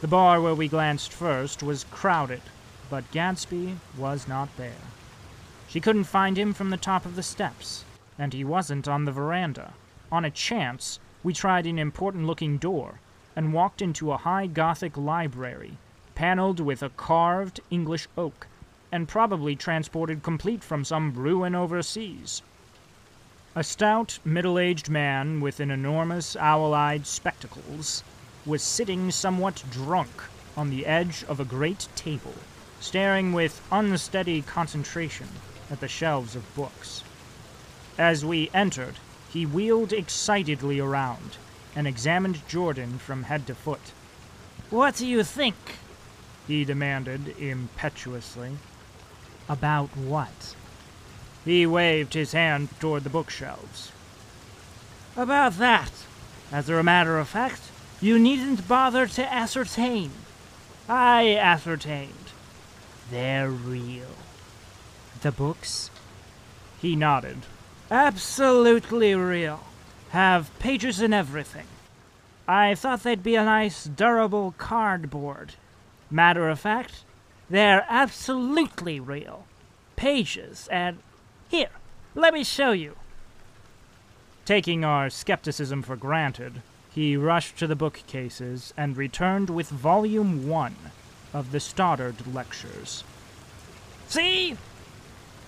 The 0.00 0.08
bar 0.08 0.40
where 0.40 0.54
we 0.54 0.68
glanced 0.68 1.12
first 1.12 1.62
was 1.62 1.84
crowded, 1.90 2.42
but 2.90 3.10
Gatsby 3.12 3.76
was 3.96 4.28
not 4.28 4.48
there. 4.56 4.82
She 5.68 5.80
couldn't 5.80 6.04
find 6.04 6.38
him 6.38 6.52
from 6.52 6.70
the 6.70 6.76
top 6.76 7.04
of 7.04 7.16
the 7.16 7.22
steps, 7.22 7.84
and 8.18 8.32
he 8.32 8.44
wasn't 8.44 8.86
on 8.86 9.04
the 9.04 9.12
veranda. 9.12 9.72
On 10.12 10.24
a 10.24 10.30
chance, 10.30 11.00
we 11.22 11.32
tried 11.32 11.66
an 11.66 11.78
important 11.78 12.26
looking 12.26 12.58
door 12.58 13.00
and 13.34 13.52
walked 13.52 13.82
into 13.82 14.12
a 14.12 14.18
high 14.18 14.46
Gothic 14.46 14.96
library, 14.96 15.78
paneled 16.14 16.60
with 16.60 16.82
a 16.82 16.90
carved 16.90 17.60
English 17.70 18.06
oak 18.16 18.46
and 18.92 19.08
probably 19.08 19.56
transported 19.56 20.22
complete 20.22 20.62
from 20.62 20.84
some 20.84 21.12
ruin 21.14 21.54
overseas. 21.54 22.42
A 23.56 23.64
stout, 23.64 24.18
middle 24.24 24.58
aged 24.58 24.88
man 24.88 25.40
with 25.40 25.58
an 25.58 25.70
enormous 25.70 26.36
owl 26.36 26.74
eyed 26.74 27.06
spectacles 27.06 28.04
was 28.46 28.62
sitting 28.62 29.10
somewhat 29.10 29.64
drunk 29.70 30.22
on 30.56 30.70
the 30.70 30.86
edge 30.86 31.24
of 31.24 31.40
a 31.40 31.44
great 31.44 31.88
table, 31.96 32.34
staring 32.84 33.32
with 33.32 33.62
unsteady 33.72 34.42
concentration 34.42 35.26
at 35.70 35.80
the 35.80 35.88
shelves 35.88 36.36
of 36.36 36.54
books. 36.54 37.02
As 37.96 38.26
we 38.26 38.50
entered, 38.52 38.96
he 39.32 39.46
wheeled 39.46 39.90
excitedly 39.90 40.78
around 40.78 41.38
and 41.74 41.86
examined 41.86 42.46
Jordan 42.46 42.98
from 42.98 43.22
head 43.22 43.46
to 43.46 43.54
foot. 43.54 43.92
What 44.68 44.96
do 44.96 45.06
you 45.06 45.24
think? 45.24 45.56
he 46.46 46.62
demanded 46.62 47.34
impetuously. 47.40 48.58
About 49.48 49.96
what? 49.96 50.54
He 51.46 51.64
waved 51.66 52.12
his 52.12 52.32
hand 52.32 52.68
toward 52.80 53.04
the 53.04 53.10
bookshelves. 53.10 53.92
About 55.16 55.56
that. 55.56 55.90
As 56.52 56.68
a 56.68 56.82
matter 56.82 57.18
of 57.18 57.28
fact, 57.28 57.62
you 58.02 58.18
needn't 58.18 58.68
bother 58.68 59.06
to 59.06 59.32
ascertain. 59.32 60.10
I 60.86 61.34
ascertained. 61.34 62.23
They're 63.10 63.50
real. 63.50 64.16
The 65.20 65.32
books? 65.32 65.90
He 66.80 66.96
nodded. 66.96 67.38
Absolutely 67.90 69.14
real. 69.14 69.64
Have 70.10 70.56
pages 70.58 71.00
and 71.00 71.14
everything. 71.14 71.66
I 72.46 72.74
thought 72.74 73.02
they'd 73.02 73.22
be 73.22 73.36
a 73.36 73.44
nice, 73.44 73.84
durable 73.84 74.54
cardboard. 74.58 75.54
Matter 76.10 76.48
of 76.48 76.60
fact, 76.60 77.04
they're 77.48 77.86
absolutely 77.88 79.00
real. 79.00 79.46
Pages 79.96 80.68
and. 80.70 80.98
Here, 81.48 81.70
let 82.14 82.34
me 82.34 82.44
show 82.44 82.72
you. 82.72 82.96
Taking 84.44 84.84
our 84.84 85.08
skepticism 85.08 85.82
for 85.82 85.96
granted, 85.96 86.62
he 86.94 87.16
rushed 87.16 87.58
to 87.58 87.66
the 87.66 87.76
bookcases 87.76 88.74
and 88.76 88.96
returned 88.96 89.50
with 89.50 89.68
Volume 89.68 90.48
1 90.48 90.76
of 91.34 91.50
the 91.52 91.60
Stoddard 91.60 92.32
Lectures. 92.32 93.04
See? 94.08 94.56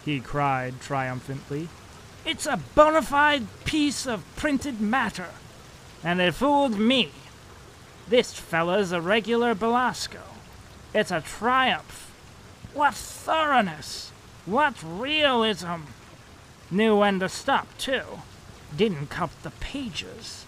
he 0.04 0.20
cried 0.20 0.80
triumphantly. 0.80 1.68
It's 2.24 2.46
a 2.46 2.60
bona 2.74 3.02
fide 3.02 3.46
piece 3.64 4.06
of 4.06 4.24
printed 4.36 4.80
matter. 4.80 5.30
And 6.04 6.20
it 6.20 6.34
fooled 6.34 6.78
me. 6.78 7.10
This 8.08 8.32
fella's 8.34 8.92
a 8.92 9.00
regular 9.00 9.54
Belasco. 9.54 10.22
It's 10.92 11.10
a 11.10 11.20
triumph. 11.20 12.12
What 12.74 12.94
thoroughness! 12.94 14.12
What 14.44 14.74
realism! 14.84 15.86
Knew 16.70 16.96
when 16.96 17.20
to 17.20 17.28
stop, 17.28 17.66
too. 17.78 18.20
Didn't 18.76 19.08
cut 19.08 19.30
the 19.42 19.50
pages. 19.50 20.44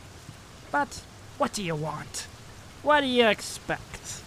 But 0.71 1.03
what 1.39 1.53
do 1.53 1.63
you 1.63 1.75
want? 1.75 2.27
What 2.83 3.01
do 3.01 3.07
you 3.07 3.27
expect? 3.27 4.23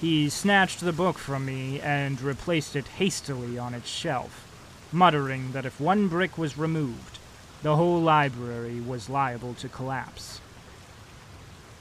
He 0.00 0.28
snatched 0.28 0.80
the 0.80 0.92
book 0.92 1.18
from 1.18 1.44
me 1.44 1.80
and 1.80 2.20
replaced 2.20 2.76
it 2.76 2.86
hastily 2.86 3.58
on 3.58 3.74
its 3.74 3.88
shelf, 3.88 4.46
muttering 4.92 5.50
that 5.52 5.66
if 5.66 5.80
one 5.80 6.06
brick 6.06 6.38
was 6.38 6.56
removed, 6.56 7.18
the 7.62 7.74
whole 7.74 8.00
library 8.00 8.80
was 8.80 9.10
liable 9.10 9.54
to 9.54 9.68
collapse. 9.68 10.40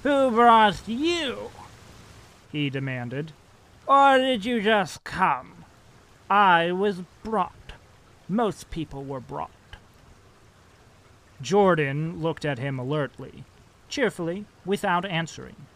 Who 0.01 0.31
brought 0.31 0.87
you? 0.87 1.51
he 2.51 2.71
demanded. 2.71 3.33
Or 3.85 4.17
did 4.17 4.45
you 4.45 4.61
just 4.61 5.03
come? 5.03 5.65
I 6.29 6.71
was 6.71 7.03
brought. 7.23 7.53
Most 8.27 8.71
people 8.71 9.03
were 9.03 9.19
brought. 9.19 9.51
Jordan 11.39 12.19
looked 12.19 12.45
at 12.45 12.57
him 12.57 12.79
alertly, 12.79 13.43
cheerfully, 13.89 14.45
without 14.65 15.05
answering. 15.05 15.67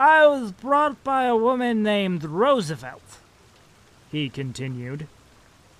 I 0.00 0.28
was 0.28 0.52
brought 0.52 1.02
by 1.02 1.24
a 1.24 1.34
woman 1.34 1.82
named 1.82 2.22
Roosevelt, 2.22 3.18
he 4.12 4.28
continued. 4.28 5.08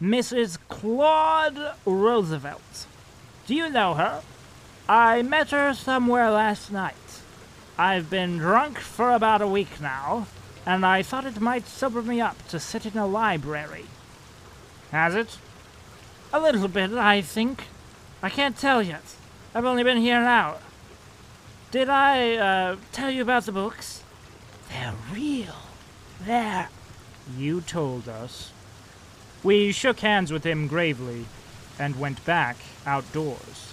Mrs. 0.02 0.58
Claude 0.68 1.74
Roosevelt. 1.86 2.86
Do 3.46 3.54
you 3.54 3.68
know 3.68 3.94
her? 3.94 4.22
I 4.88 5.22
met 5.22 5.50
her 5.50 5.72
somewhere 5.72 6.30
last 6.30 6.72
night. 6.72 7.20
I've 7.78 8.10
been 8.10 8.38
drunk 8.38 8.78
for 8.78 9.12
about 9.12 9.40
a 9.40 9.46
week 9.46 9.80
now, 9.80 10.26
and 10.66 10.84
I 10.84 11.02
thought 11.02 11.24
it 11.24 11.40
might 11.40 11.68
sober 11.68 12.02
me 12.02 12.20
up 12.20 12.48
to 12.48 12.58
sit 12.58 12.86
in 12.86 12.98
a 12.98 13.06
library. 13.06 13.84
Has 14.90 15.14
it? 15.14 15.38
A 16.32 16.40
little 16.40 16.66
bit, 16.66 16.90
I 16.90 17.20
think. 17.20 17.64
I 18.20 18.30
can't 18.30 18.56
tell 18.56 18.82
yet. 18.82 19.14
I've 19.54 19.64
only 19.64 19.84
been 19.84 19.98
here 19.98 20.18
an 20.18 20.24
hour. 20.24 20.58
Did 21.70 21.88
I 21.88 22.34
uh, 22.34 22.76
tell 22.90 23.10
you 23.10 23.22
about 23.22 23.44
the 23.44 23.52
books? 23.52 23.97
They're 24.68 24.94
real. 25.12 25.56
They're. 26.24 26.68
You 27.36 27.60
told 27.60 28.08
us. 28.08 28.52
We 29.42 29.72
shook 29.72 30.00
hands 30.00 30.32
with 30.32 30.44
him 30.44 30.66
gravely 30.66 31.26
and 31.78 32.00
went 32.00 32.24
back 32.24 32.56
outdoors. 32.86 33.72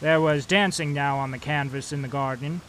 There 0.00 0.20
was 0.20 0.46
dancing 0.46 0.92
now 0.92 1.18
on 1.18 1.30
the 1.30 1.38
canvas 1.38 1.92
in 1.92 2.02
the 2.02 2.08
garden, 2.08 2.60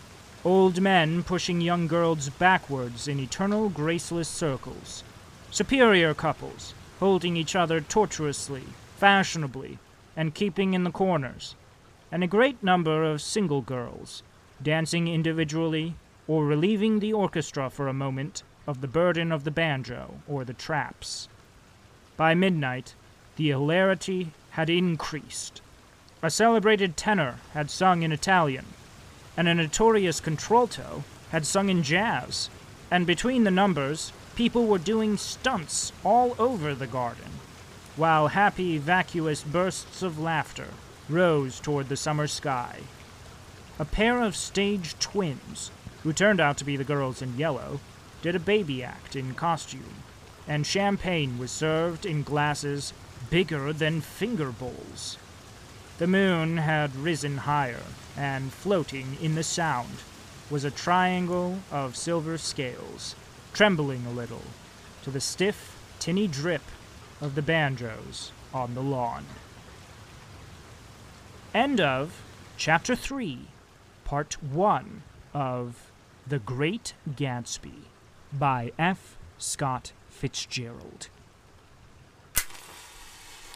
old 0.45 0.81
men 0.81 1.23
pushing 1.23 1.61
young 1.61 1.87
girls 1.87 2.29
backwards 2.29 3.07
in 3.07 3.19
eternal 3.19 3.69
graceless 3.69 4.27
circles, 4.27 5.03
superior 5.51 6.13
couples 6.13 6.73
holding 7.03 7.35
each 7.35 7.53
other 7.53 7.81
tortuously, 7.81 8.63
fashionably, 8.95 9.77
and 10.15 10.33
keeping 10.33 10.73
in 10.73 10.85
the 10.85 10.89
corners, 10.91 11.53
and 12.09 12.23
a 12.23 12.27
great 12.27 12.63
number 12.63 13.03
of 13.03 13.21
single 13.21 13.61
girls, 13.61 14.23
dancing 14.61 15.09
individually 15.09 15.95
or 16.27 16.45
relieving 16.45 16.99
the 16.99 17.13
orchestra 17.13 17.69
for 17.69 17.87
a 17.87 17.93
moment 17.93 18.43
of 18.65 18.81
the 18.81 18.87
burden 18.87 19.31
of 19.31 19.43
the 19.43 19.51
banjo 19.51 20.15
or 20.27 20.43
the 20.45 20.53
traps. 20.53 21.27
By 22.15 22.33
midnight, 22.33 22.95
the 23.35 23.49
hilarity 23.49 24.31
had 24.51 24.69
increased. 24.69 25.61
A 26.21 26.29
celebrated 26.29 26.95
tenor 26.95 27.39
had 27.53 27.69
sung 27.69 28.03
in 28.03 28.11
Italian, 28.11 28.65
and 29.35 29.47
a 29.47 29.53
notorious 29.53 30.19
contralto 30.19 31.03
had 31.31 31.45
sung 31.45 31.69
in 31.69 31.83
jazz, 31.83 32.49
and 32.89 33.07
between 33.07 33.43
the 33.43 33.51
numbers, 33.51 34.13
people 34.35 34.67
were 34.67 34.77
doing 34.77 35.17
stunts 35.17 35.91
all 36.03 36.35
over 36.39 36.73
the 36.73 36.87
garden, 36.87 37.31
while 37.95 38.29
happy, 38.29 38.77
vacuous 38.77 39.43
bursts 39.43 40.01
of 40.01 40.19
laughter 40.19 40.67
rose 41.09 41.59
toward 41.59 41.89
the 41.89 41.97
summer 41.97 42.27
sky. 42.27 42.79
A 43.79 43.85
pair 43.85 44.21
of 44.21 44.35
stage 44.35 44.97
twins, 44.99 45.71
who 46.03 46.13
turned 46.13 46.39
out 46.39 46.57
to 46.57 46.65
be 46.65 46.75
the 46.75 46.83
girls 46.83 47.21
in 47.21 47.37
yellow, 47.37 47.79
did 48.21 48.35
a 48.35 48.39
baby 48.39 48.83
act 48.83 49.15
in 49.15 49.33
costume, 49.33 50.03
and 50.47 50.67
champagne 50.67 51.37
was 51.37 51.51
served 51.51 52.05
in 52.05 52.23
glasses 52.23 52.93
bigger 53.29 53.73
than 53.73 54.01
finger 54.01 54.51
bowls. 54.51 55.17
The 55.97 56.07
moon 56.07 56.57
had 56.57 56.95
risen 56.95 57.37
higher, 57.37 57.83
and 58.17 58.51
floating 58.51 59.17
in 59.21 59.35
the 59.35 59.43
sound 59.43 60.03
was 60.49 60.63
a 60.63 60.71
triangle 60.71 61.59
of 61.71 61.95
silver 61.95 62.37
scales, 62.37 63.15
trembling 63.53 64.05
a 64.05 64.11
little 64.11 64.43
to 65.03 65.11
the 65.11 65.21
stiff, 65.21 65.77
tinny 65.99 66.27
drip 66.27 66.63
of 67.21 67.35
the 67.35 67.41
banjos 67.41 68.31
on 68.53 68.75
the 68.75 68.81
lawn. 68.81 69.25
End 71.53 71.79
of 71.79 72.21
Chapter 72.57 72.95
3, 72.95 73.47
Part 74.05 74.41
1 74.43 75.03
of 75.33 75.91
The 76.25 76.39
Great 76.39 76.93
Gatsby 77.09 77.83
by 78.31 78.71
F. 78.79 79.17
Scott 79.37 79.91
Fitzgerald. 80.07 81.09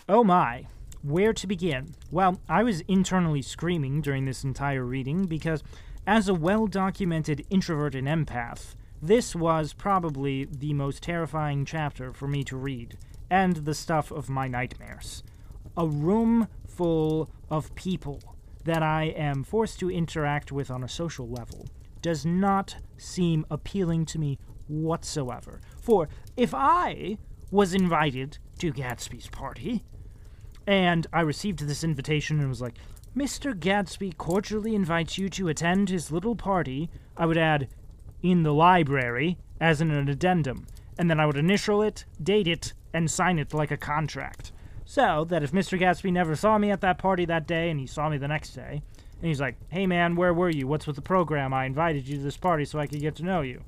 Oh 0.10 0.26
my, 0.26 0.68
where 1.02 1.32
to 1.32 1.48
begin? 1.48 1.96
Well, 2.12 2.42
I 2.50 2.64
was 2.64 2.82
internally 2.82 3.42
screaming 3.42 4.02
during 4.02 4.26
this 4.26 4.44
entire 4.44 4.84
reading 4.84 5.28
because, 5.28 5.64
as 6.06 6.28
a 6.28 6.34
well 6.34 6.68
documented 6.68 7.46
introvert 7.50 7.96
and 7.96 8.06
empath, 8.06 8.76
this 9.02 9.34
was 9.34 9.72
probably 9.72 10.44
the 10.44 10.74
most 10.74 11.04
terrifying 11.04 11.64
chapter 11.64 12.12
for 12.12 12.28
me 12.28 12.44
to 12.44 12.58
read, 12.58 12.98
and 13.30 13.58
the 13.58 13.74
stuff 13.74 14.12
of 14.12 14.30
my 14.30 14.50
nightmares. 14.50 15.24
A 15.78 15.88
room 15.88 16.50
full 16.68 17.30
of 17.50 17.74
people 17.76 18.20
that 18.66 18.84
I 18.84 19.06
am 19.06 19.46
forced 19.46 19.80
to 19.80 19.90
interact 19.90 20.52
with 20.52 20.70
on 20.70 20.84
a 20.84 20.90
social 20.90 21.30
level 21.30 21.66
does 22.08 22.26
not 22.26 22.78
seem 22.96 23.46
appealing 23.52 24.06
to 24.06 24.18
me 24.18 24.40
whatsoever. 24.70 25.60
For 25.82 26.08
if 26.38 26.54
I 26.54 27.18
was 27.52 27.74
invited 27.74 28.38
to 28.60 28.72
Gatsby's 28.72 29.28
party, 29.28 29.84
and 30.66 31.06
I 31.12 31.20
received 31.20 31.60
this 31.60 31.84
invitation 31.84 32.40
and 32.40 32.48
was 32.48 32.62
like, 32.62 32.76
Mr. 33.14 33.54
Gatsby 33.54 34.16
cordially 34.16 34.74
invites 34.74 35.18
you 35.18 35.28
to 35.32 35.50
attend 35.50 35.90
his 35.90 36.10
little 36.10 36.38
party, 36.38 36.90
I 37.18 37.26
would 37.26 37.38
add, 37.38 37.68
in 38.24 38.44
the 38.44 38.54
library, 38.54 39.38
as 39.60 39.82
an 39.82 39.92
addendum. 39.92 40.66
and 40.98 41.12
then 41.12 41.20
I 41.20 41.26
would 41.26 41.36
initial 41.36 41.82
it, 41.82 42.06
date 42.24 42.48
it, 42.48 42.72
and 42.94 43.12
sign 43.12 43.38
it 43.38 43.54
like 43.54 43.70
a 43.70 43.76
contract. 43.78 44.54
So 44.86 45.26
that 45.26 45.44
if 45.44 45.52
Mr. 45.52 45.78
Gatsby 45.78 46.14
never 46.14 46.38
saw 46.38 46.58
me 46.58 46.72
at 46.72 46.80
that 46.80 47.00
party 47.00 47.26
that 47.26 47.48
day 47.48 47.70
and 47.70 47.82
he 47.82 47.86
saw 47.86 48.08
me 48.08 48.18
the 48.18 48.30
next 48.30 48.52
day, 48.52 48.82
and 49.20 49.28
he's 49.28 49.42
like, 49.42 49.56
hey 49.70 49.88
man, 49.88 50.16
where 50.16 50.34
were 50.34 50.50
you? 50.50 50.68
What's 50.68 50.88
with 50.88 50.96
the 50.96 51.02
program? 51.02 51.54
I 51.54 51.66
invited 51.66 52.08
you 52.08 52.18
to 52.18 52.24
this 52.24 52.38
party 52.38 52.66
so 52.66 52.80
I 52.80 52.88
could 52.88 53.02
get 53.02 53.16
to 53.16 53.24
know 53.24 53.42
you. 53.42 53.64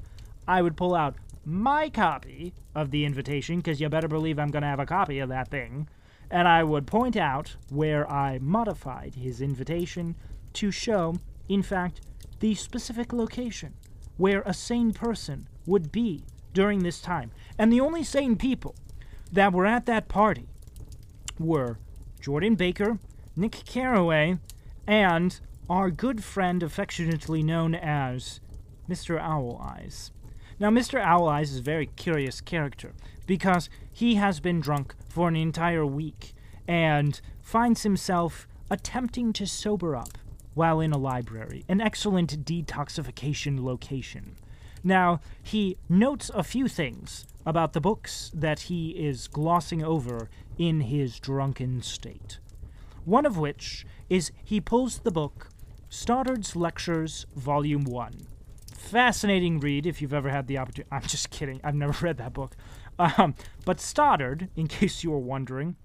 I 0.47 0.61
would 0.61 0.77
pull 0.77 0.95
out 0.95 1.15
my 1.45 1.89
copy 1.89 2.53
of 2.75 2.91
the 2.91 3.05
invitation, 3.05 3.57
because 3.57 3.81
you 3.81 3.89
better 3.89 4.07
believe 4.07 4.37
I'm 4.37 4.51
going 4.51 4.61
to 4.61 4.67
have 4.67 4.79
a 4.79 4.85
copy 4.85 5.19
of 5.19 5.29
that 5.29 5.49
thing, 5.49 5.87
and 6.29 6.47
I 6.47 6.63
would 6.63 6.85
point 6.85 7.17
out 7.17 7.55
where 7.69 8.09
I 8.09 8.39
modified 8.39 9.15
his 9.15 9.41
invitation 9.41 10.15
to 10.53 10.69
show, 10.71 11.15
in 11.47 11.63
fact, 11.63 12.01
the 12.39 12.55
specific 12.55 13.11
location 13.11 13.73
where 14.17 14.43
a 14.45 14.53
sane 14.53 14.93
person 14.93 15.47
would 15.65 15.91
be 15.91 16.23
during 16.53 16.83
this 16.83 17.01
time. 17.01 17.31
And 17.57 17.71
the 17.71 17.79
only 17.79 18.03
sane 18.03 18.35
people 18.35 18.75
that 19.31 19.53
were 19.53 19.65
at 19.65 19.85
that 19.87 20.07
party 20.07 20.47
were 21.39 21.77
Jordan 22.19 22.55
Baker, 22.55 22.99
Nick 23.35 23.63
Carraway, 23.65 24.37
and 24.89 25.39
our 25.69 25.91
good 25.91 26.23
friend 26.23 26.63
affectionately 26.63 27.43
known 27.43 27.75
as 27.75 28.39
Mr. 28.89 29.21
Owl 29.21 29.61
Eyes. 29.63 30.11
Now, 30.59 30.71
Mr. 30.71 30.99
Owl 30.99 31.29
Eyes 31.29 31.51
is 31.51 31.59
a 31.59 31.63
very 31.63 31.85
curious 31.85 32.41
character 32.41 32.93
because 33.27 33.69
he 33.93 34.15
has 34.15 34.39
been 34.39 34.59
drunk 34.59 34.95
for 35.07 35.27
an 35.27 35.35
entire 35.35 35.85
week 35.85 36.33
and 36.67 37.21
finds 37.39 37.83
himself 37.83 38.47
attempting 38.71 39.31
to 39.33 39.45
sober 39.45 39.95
up 39.95 40.17
while 40.55 40.79
in 40.79 40.91
a 40.91 40.97
library, 40.97 41.63
an 41.69 41.81
excellent 41.81 42.43
detoxification 42.43 43.63
location. 43.63 44.37
Now, 44.83 45.21
he 45.43 45.77
notes 45.87 46.31
a 46.33 46.41
few 46.41 46.67
things 46.67 47.27
about 47.45 47.73
the 47.73 47.81
books 47.81 48.31
that 48.33 48.61
he 48.61 48.89
is 48.89 49.27
glossing 49.27 49.83
over 49.83 50.31
in 50.57 50.81
his 50.81 51.19
drunken 51.19 51.83
state. 51.83 52.39
One 53.09 53.25
of 53.25 53.39
which 53.39 53.87
is 54.07 54.31
he 54.43 54.61
pulls 54.61 54.99
the 54.99 55.09
book 55.09 55.49
Stoddard's 55.89 56.55
Lectures, 56.55 57.25
Volume 57.35 57.83
1. 57.83 58.27
Fascinating 58.71 59.59
read 59.59 59.87
if 59.87 59.99
you've 59.99 60.13
ever 60.13 60.29
had 60.29 60.45
the 60.45 60.59
opportunity. 60.59 60.89
I'm 60.95 61.01
just 61.01 61.31
kidding, 61.31 61.59
I've 61.63 61.73
never 61.73 62.05
read 62.05 62.17
that 62.17 62.33
book. 62.33 62.55
Um, 62.99 63.33
but 63.65 63.79
Stoddard, 63.79 64.49
in 64.55 64.67
case 64.67 65.03
you 65.03 65.09
were 65.09 65.17
wondering, 65.17 65.75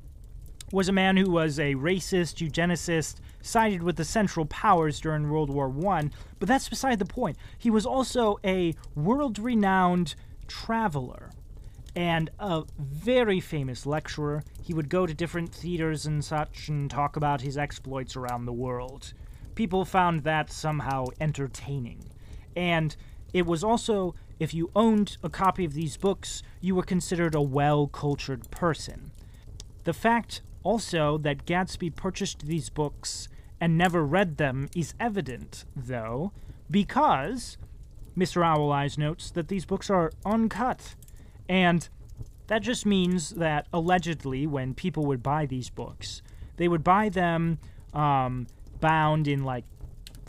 was 0.70 0.90
a 0.90 0.92
man 0.92 1.16
who 1.16 1.30
was 1.30 1.58
a 1.58 1.76
racist, 1.76 2.46
eugenicist, 2.46 3.20
sided 3.40 3.82
with 3.82 3.96
the 3.96 4.04
Central 4.04 4.44
Powers 4.44 5.00
during 5.00 5.30
World 5.30 5.48
War 5.48 5.72
I, 5.94 6.10
but 6.38 6.46
that's 6.46 6.68
beside 6.68 6.98
the 6.98 7.06
point. 7.06 7.38
He 7.56 7.70
was 7.70 7.86
also 7.86 8.38
a 8.44 8.74
world 8.94 9.38
renowned 9.38 10.14
traveler 10.46 11.30
and 11.96 12.30
a 12.38 12.64
very 12.78 13.40
famous 13.40 13.86
lecturer. 13.86 14.42
He 14.62 14.74
would 14.74 14.88
go 14.88 15.06
to 15.06 15.14
different 15.14 15.54
theaters 15.54 16.06
and 16.06 16.24
such 16.24 16.68
and 16.68 16.90
talk 16.90 17.16
about 17.16 17.40
his 17.40 17.56
exploits 17.56 18.16
around 18.16 18.44
the 18.44 18.52
world. 18.52 19.12
People 19.54 19.84
found 19.84 20.24
that 20.24 20.50
somehow 20.50 21.06
entertaining. 21.20 22.04
And 22.56 22.96
it 23.32 23.46
was 23.46 23.62
also, 23.62 24.14
if 24.40 24.52
you 24.54 24.70
owned 24.74 25.16
a 25.22 25.28
copy 25.28 25.64
of 25.64 25.74
these 25.74 25.96
books, 25.96 26.42
you 26.60 26.74
were 26.74 26.82
considered 26.82 27.34
a 27.34 27.42
well 27.42 27.86
cultured 27.86 28.50
person. 28.50 29.12
The 29.84 29.92
fact 29.92 30.42
also 30.62 31.18
that 31.18 31.46
Gatsby 31.46 31.94
purchased 31.94 32.46
these 32.46 32.70
books 32.70 33.28
and 33.60 33.78
never 33.78 34.04
read 34.04 34.36
them 34.36 34.68
is 34.74 34.94
evident, 34.98 35.64
though, 35.76 36.32
because 36.70 37.56
Mr. 38.16 38.44
Owl 38.44 38.72
Eyes 38.72 38.98
notes 38.98 39.30
that 39.30 39.48
these 39.48 39.64
books 39.64 39.90
are 39.90 40.12
uncut. 40.24 40.94
And 41.48 41.88
that 42.46 42.62
just 42.62 42.84
means 42.86 43.30
that 43.30 43.66
allegedly, 43.72 44.46
when 44.46 44.74
people 44.74 45.06
would 45.06 45.22
buy 45.22 45.46
these 45.46 45.70
books, 45.70 46.22
they 46.56 46.68
would 46.68 46.84
buy 46.84 47.08
them 47.08 47.58
um, 47.92 48.46
bound 48.80 49.28
in 49.28 49.44
like 49.44 49.64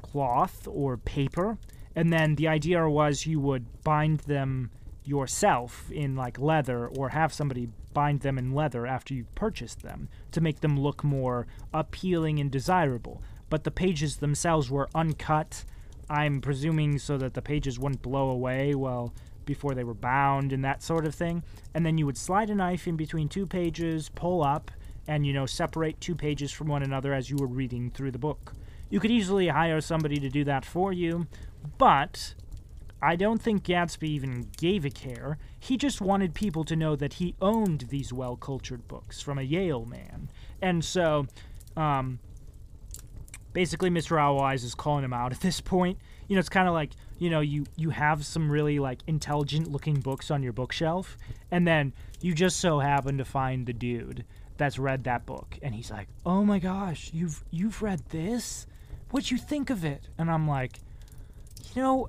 cloth 0.02 0.68
or 0.70 0.98
paper. 0.98 1.58
And 1.96 2.12
then 2.12 2.36
the 2.36 2.48
idea 2.48 2.88
was 2.90 3.26
you 3.26 3.40
would 3.40 3.84
bind 3.84 4.22
them 4.22 4.72
yourself 5.04 5.92
in 5.92 6.16
like 6.16 6.40
leather 6.40 6.88
or 6.88 7.10
have 7.10 7.34
somebody 7.34 7.70
bind 7.94 8.22
them 8.22 8.38
in 8.38 8.54
leather 8.54 8.86
after 8.86 9.14
you've 9.14 9.34
purchased 9.36 9.82
them 9.82 10.10
to 10.32 10.42
make 10.42 10.62
them 10.62 10.80
look 10.80 11.04
more 11.04 11.48
appealing 11.74 12.40
and 12.40 12.52
desirable. 12.52 13.22
But 13.50 13.64
the 13.64 13.72
pages 13.72 14.18
themselves 14.18 14.70
were 14.70 14.90
uncut, 14.96 15.64
I'm 16.10 16.42
presuming 16.42 17.00
so 17.00 17.18
that 17.18 17.34
the 17.34 17.42
pages 17.42 17.80
wouldn't 17.80 18.02
blow 18.02 18.30
away 18.30 18.76
well 18.76 19.14
before 19.46 19.74
they 19.74 19.84
were 19.84 19.94
bound 19.94 20.52
and 20.52 20.64
that 20.64 20.84
sort 20.84 21.06
of 21.06 21.16
thing. 21.16 21.44
And 21.74 21.86
then 21.86 21.98
you 21.98 22.06
would 22.06 22.18
slide 22.18 22.50
a 22.50 22.56
knife 22.56 22.88
in 22.88 22.96
between 22.96 23.30
two 23.30 23.46
pages, 23.46 24.10
pull 24.10 24.44
up, 24.44 24.72
and 25.08 25.26
you 25.26 25.34
know, 25.34 25.46
separate 25.46 26.00
two 26.02 26.16
pages 26.16 26.52
from 26.52 26.68
one 26.68 26.84
another 26.84 27.14
as 27.14 27.30
you 27.30 27.38
were 27.38 27.48
reading 27.48 27.92
through 27.92 28.12
the 28.12 28.20
book. 28.20 28.54
You 28.90 29.00
could 29.00 29.12
easily 29.12 29.48
hire 29.48 29.82
somebody 29.82 30.20
to 30.20 30.30
do 30.30 30.44
that 30.46 30.66
for 30.66 30.94
you, 30.94 31.28
but 31.78 32.36
I 33.02 33.16
don't 33.16 33.42
think 33.42 33.64
Gatsby 33.64 34.08
even 34.08 34.50
gave 34.58 34.86
a 34.86 34.90
care. 34.90 35.38
He 35.60 35.78
just 35.78 36.02
wanted 36.02 36.34
people 36.34 36.64
to 36.66 36.76
know 36.76 36.96
that 36.96 37.14
he 37.14 37.36
owned 37.42 37.86
these 37.90 38.12
well 38.14 38.36
cultured 38.36 38.88
books 38.88 39.22
from 39.22 39.38
a 39.38 39.44
Yale 39.44 39.86
man. 39.86 40.30
And 40.62 40.84
so, 40.84 41.28
um, 41.76 42.20
basically, 43.54 43.90
Mr. 43.90 44.20
Owl 44.20 44.42
Eyes 44.42 44.64
is 44.64 44.76
calling 44.76 45.04
him 45.04 45.14
out 45.14 45.32
at 45.32 45.42
this 45.42 45.62
point. 45.62 46.00
You 46.28 46.36
know, 46.36 46.40
it's 46.40 46.50
kind 46.50 46.68
of 46.68 46.74
like, 46.74 46.92
you 47.18 47.30
know, 47.30 47.40
you, 47.40 47.66
you 47.76 47.92
have 47.92 48.26
some 48.26 48.50
really, 48.50 48.80
like, 48.80 49.00
intelligent 49.08 49.72
looking 49.72 50.00
books 50.00 50.32
on 50.32 50.44
your 50.44 50.54
bookshelf, 50.54 51.18
and 51.52 51.68
then 51.68 51.94
you 52.22 52.34
just 52.34 52.60
so 52.60 52.80
happen 52.80 53.18
to 53.18 53.26
find 53.26 53.66
the 53.66 53.74
dude 53.74 54.26
that's 54.58 54.80
read 54.80 55.04
that 55.04 55.26
book. 55.26 55.58
And 55.62 55.76
he's 55.76 55.92
like, 55.92 56.08
oh 56.26 56.44
my 56.44 56.60
gosh, 56.60 57.12
you've, 57.14 57.44
you've 57.52 57.82
read 57.82 58.02
this? 58.10 58.68
What'd 59.12 59.32
you 59.32 59.38
think 59.38 59.70
of 59.70 59.86
it? 59.86 60.08
And 60.18 60.32
I'm 60.32 60.48
like, 60.48 60.80
you 61.76 61.82
know, 61.82 62.08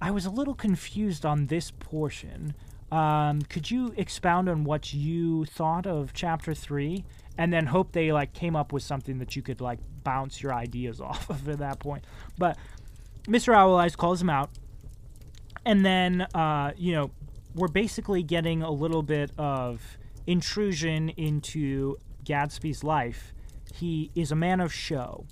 I 0.00 0.10
was 0.10 0.26
a 0.26 0.30
little 0.30 0.54
confused 0.54 1.24
on 1.24 1.46
this 1.46 1.70
portion. 1.70 2.54
Um, 2.90 3.42
could 3.42 3.70
you 3.70 3.94
expound 3.96 4.48
on 4.48 4.64
what 4.64 4.92
you 4.92 5.44
thought 5.44 5.86
of 5.86 6.12
chapter 6.12 6.54
three, 6.54 7.04
and 7.38 7.52
then 7.52 7.66
hope 7.66 7.92
they 7.92 8.12
like 8.12 8.32
came 8.32 8.56
up 8.56 8.72
with 8.72 8.82
something 8.82 9.18
that 9.18 9.36
you 9.36 9.42
could 9.42 9.60
like 9.60 9.78
bounce 10.02 10.42
your 10.42 10.52
ideas 10.52 11.00
off 11.00 11.30
of 11.30 11.48
at 11.48 11.58
that 11.58 11.78
point? 11.78 12.04
But 12.36 12.58
Mr. 13.24 13.54
Owl 13.54 13.76
Eyes 13.76 13.96
calls 13.96 14.20
him 14.20 14.30
out, 14.30 14.50
and 15.64 15.84
then 15.84 16.22
uh, 16.34 16.72
you 16.76 16.92
know 16.92 17.10
we're 17.54 17.68
basically 17.68 18.22
getting 18.22 18.62
a 18.62 18.70
little 18.70 19.02
bit 19.02 19.30
of 19.38 19.98
intrusion 20.26 21.10
into 21.10 21.96
Gatsby's 22.24 22.82
life. 22.82 23.32
He 23.74 24.10
is 24.14 24.32
a 24.32 24.36
man 24.36 24.60
of 24.60 24.72
show. 24.72 25.26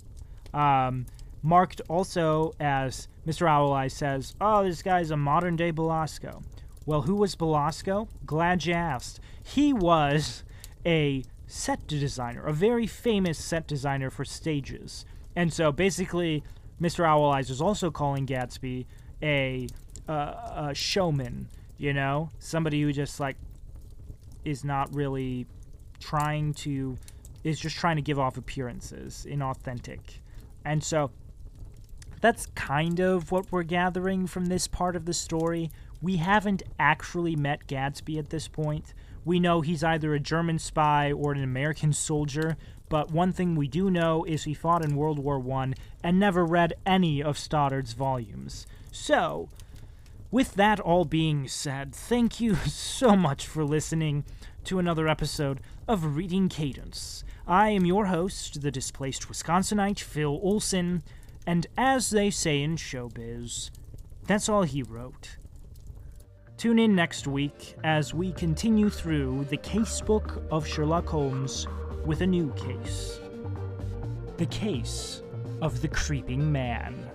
Um, 0.52 1.06
marked 1.42 1.80
also 1.88 2.52
as 2.60 3.08
Mr. 3.26 3.48
Owl 3.48 3.72
Eye 3.72 3.88
says, 3.88 4.34
Oh, 4.40 4.64
this 4.64 4.82
guy's 4.82 5.10
a 5.10 5.16
modern 5.16 5.56
day 5.56 5.70
Belasco. 5.70 6.42
Well, 6.86 7.02
who 7.02 7.14
was 7.14 7.34
Belasco? 7.34 8.08
Glad 8.26 8.64
you 8.64 8.74
asked. 8.74 9.20
He 9.42 9.72
was 9.72 10.44
a 10.84 11.22
set 11.46 11.86
designer, 11.86 12.44
a 12.46 12.52
very 12.52 12.86
famous 12.86 13.38
set 13.38 13.66
designer 13.66 14.10
for 14.10 14.24
stages. 14.24 15.04
And 15.36 15.52
so 15.52 15.70
basically, 15.72 16.42
Mr. 16.80 17.04
Owl 17.04 17.30
Eyes 17.30 17.48
was 17.48 17.60
also 17.60 17.90
calling 17.90 18.26
Gatsby 18.26 18.86
a, 19.22 19.66
uh, 20.08 20.68
a 20.68 20.74
showman, 20.74 21.48
you 21.78 21.92
know? 21.92 22.30
Somebody 22.38 22.80
who 22.82 22.92
just, 22.92 23.20
like, 23.20 23.36
is 24.44 24.64
not 24.64 24.94
really 24.94 25.46
trying 25.98 26.54
to, 26.54 26.96
is 27.44 27.60
just 27.60 27.76
trying 27.76 27.96
to 27.96 28.02
give 28.02 28.18
off 28.18 28.38
appearances, 28.38 29.26
inauthentic. 29.28 30.00
And 30.64 30.82
so 30.82 31.10
that's 32.20 32.46
kind 32.54 33.00
of 33.00 33.32
what 33.32 33.50
we're 33.50 33.62
gathering 33.62 34.26
from 34.26 34.46
this 34.46 34.66
part 34.66 34.96
of 34.96 35.06
the 35.06 35.14
story. 35.14 35.70
We 36.02 36.16
haven't 36.16 36.62
actually 36.78 37.36
met 37.36 37.66
Gatsby 37.66 38.18
at 38.18 38.30
this 38.30 38.48
point. 38.48 38.94
We 39.24 39.38
know 39.38 39.60
he's 39.60 39.84
either 39.84 40.14
a 40.14 40.20
German 40.20 40.58
spy 40.58 41.12
or 41.12 41.32
an 41.32 41.42
American 41.42 41.92
soldier, 41.92 42.56
but 42.88 43.10
one 43.10 43.32
thing 43.32 43.54
we 43.54 43.68
do 43.68 43.90
know 43.90 44.24
is 44.24 44.44
he 44.44 44.54
fought 44.54 44.84
in 44.84 44.96
World 44.96 45.18
War 45.18 45.42
I 45.52 45.74
and 46.02 46.18
never 46.18 46.44
read 46.44 46.74
any 46.84 47.22
of 47.22 47.38
Stoddard's 47.38 47.92
volumes. 47.92 48.66
So, 48.90 49.48
with 50.30 50.54
that 50.54 50.80
all 50.80 51.04
being 51.04 51.48
said, 51.48 51.94
thank 51.94 52.40
you 52.40 52.54
so 52.66 53.14
much 53.14 53.46
for 53.46 53.64
listening 53.64 54.24
to 54.64 54.78
another 54.78 55.06
episode 55.08 55.60
of 55.86 56.16
Reading 56.16 56.48
Cadence. 56.48 57.24
I 57.46 57.70
am 57.70 57.84
your 57.84 58.06
host, 58.06 58.62
the 58.62 58.70
displaced 58.70 59.28
Wisconsinite 59.28 60.00
Phil 60.00 60.38
Olson. 60.42 61.02
And 61.46 61.66
as 61.76 62.10
they 62.10 62.30
say 62.30 62.62
in 62.62 62.76
showbiz, 62.76 63.70
that's 64.26 64.48
all 64.48 64.62
he 64.62 64.82
wrote. 64.82 65.36
Tune 66.56 66.78
in 66.78 66.94
next 66.94 67.26
week 67.26 67.74
as 67.84 68.12
we 68.12 68.32
continue 68.32 68.90
through 68.90 69.46
the 69.48 69.56
casebook 69.56 70.46
of 70.50 70.66
Sherlock 70.66 71.06
Holmes 71.06 71.66
with 72.04 72.20
a 72.20 72.26
new 72.26 72.52
case 72.54 73.20
the 74.36 74.46
case 74.46 75.22
of 75.60 75.82
the 75.82 75.88
creeping 75.88 76.50
man. 76.50 77.09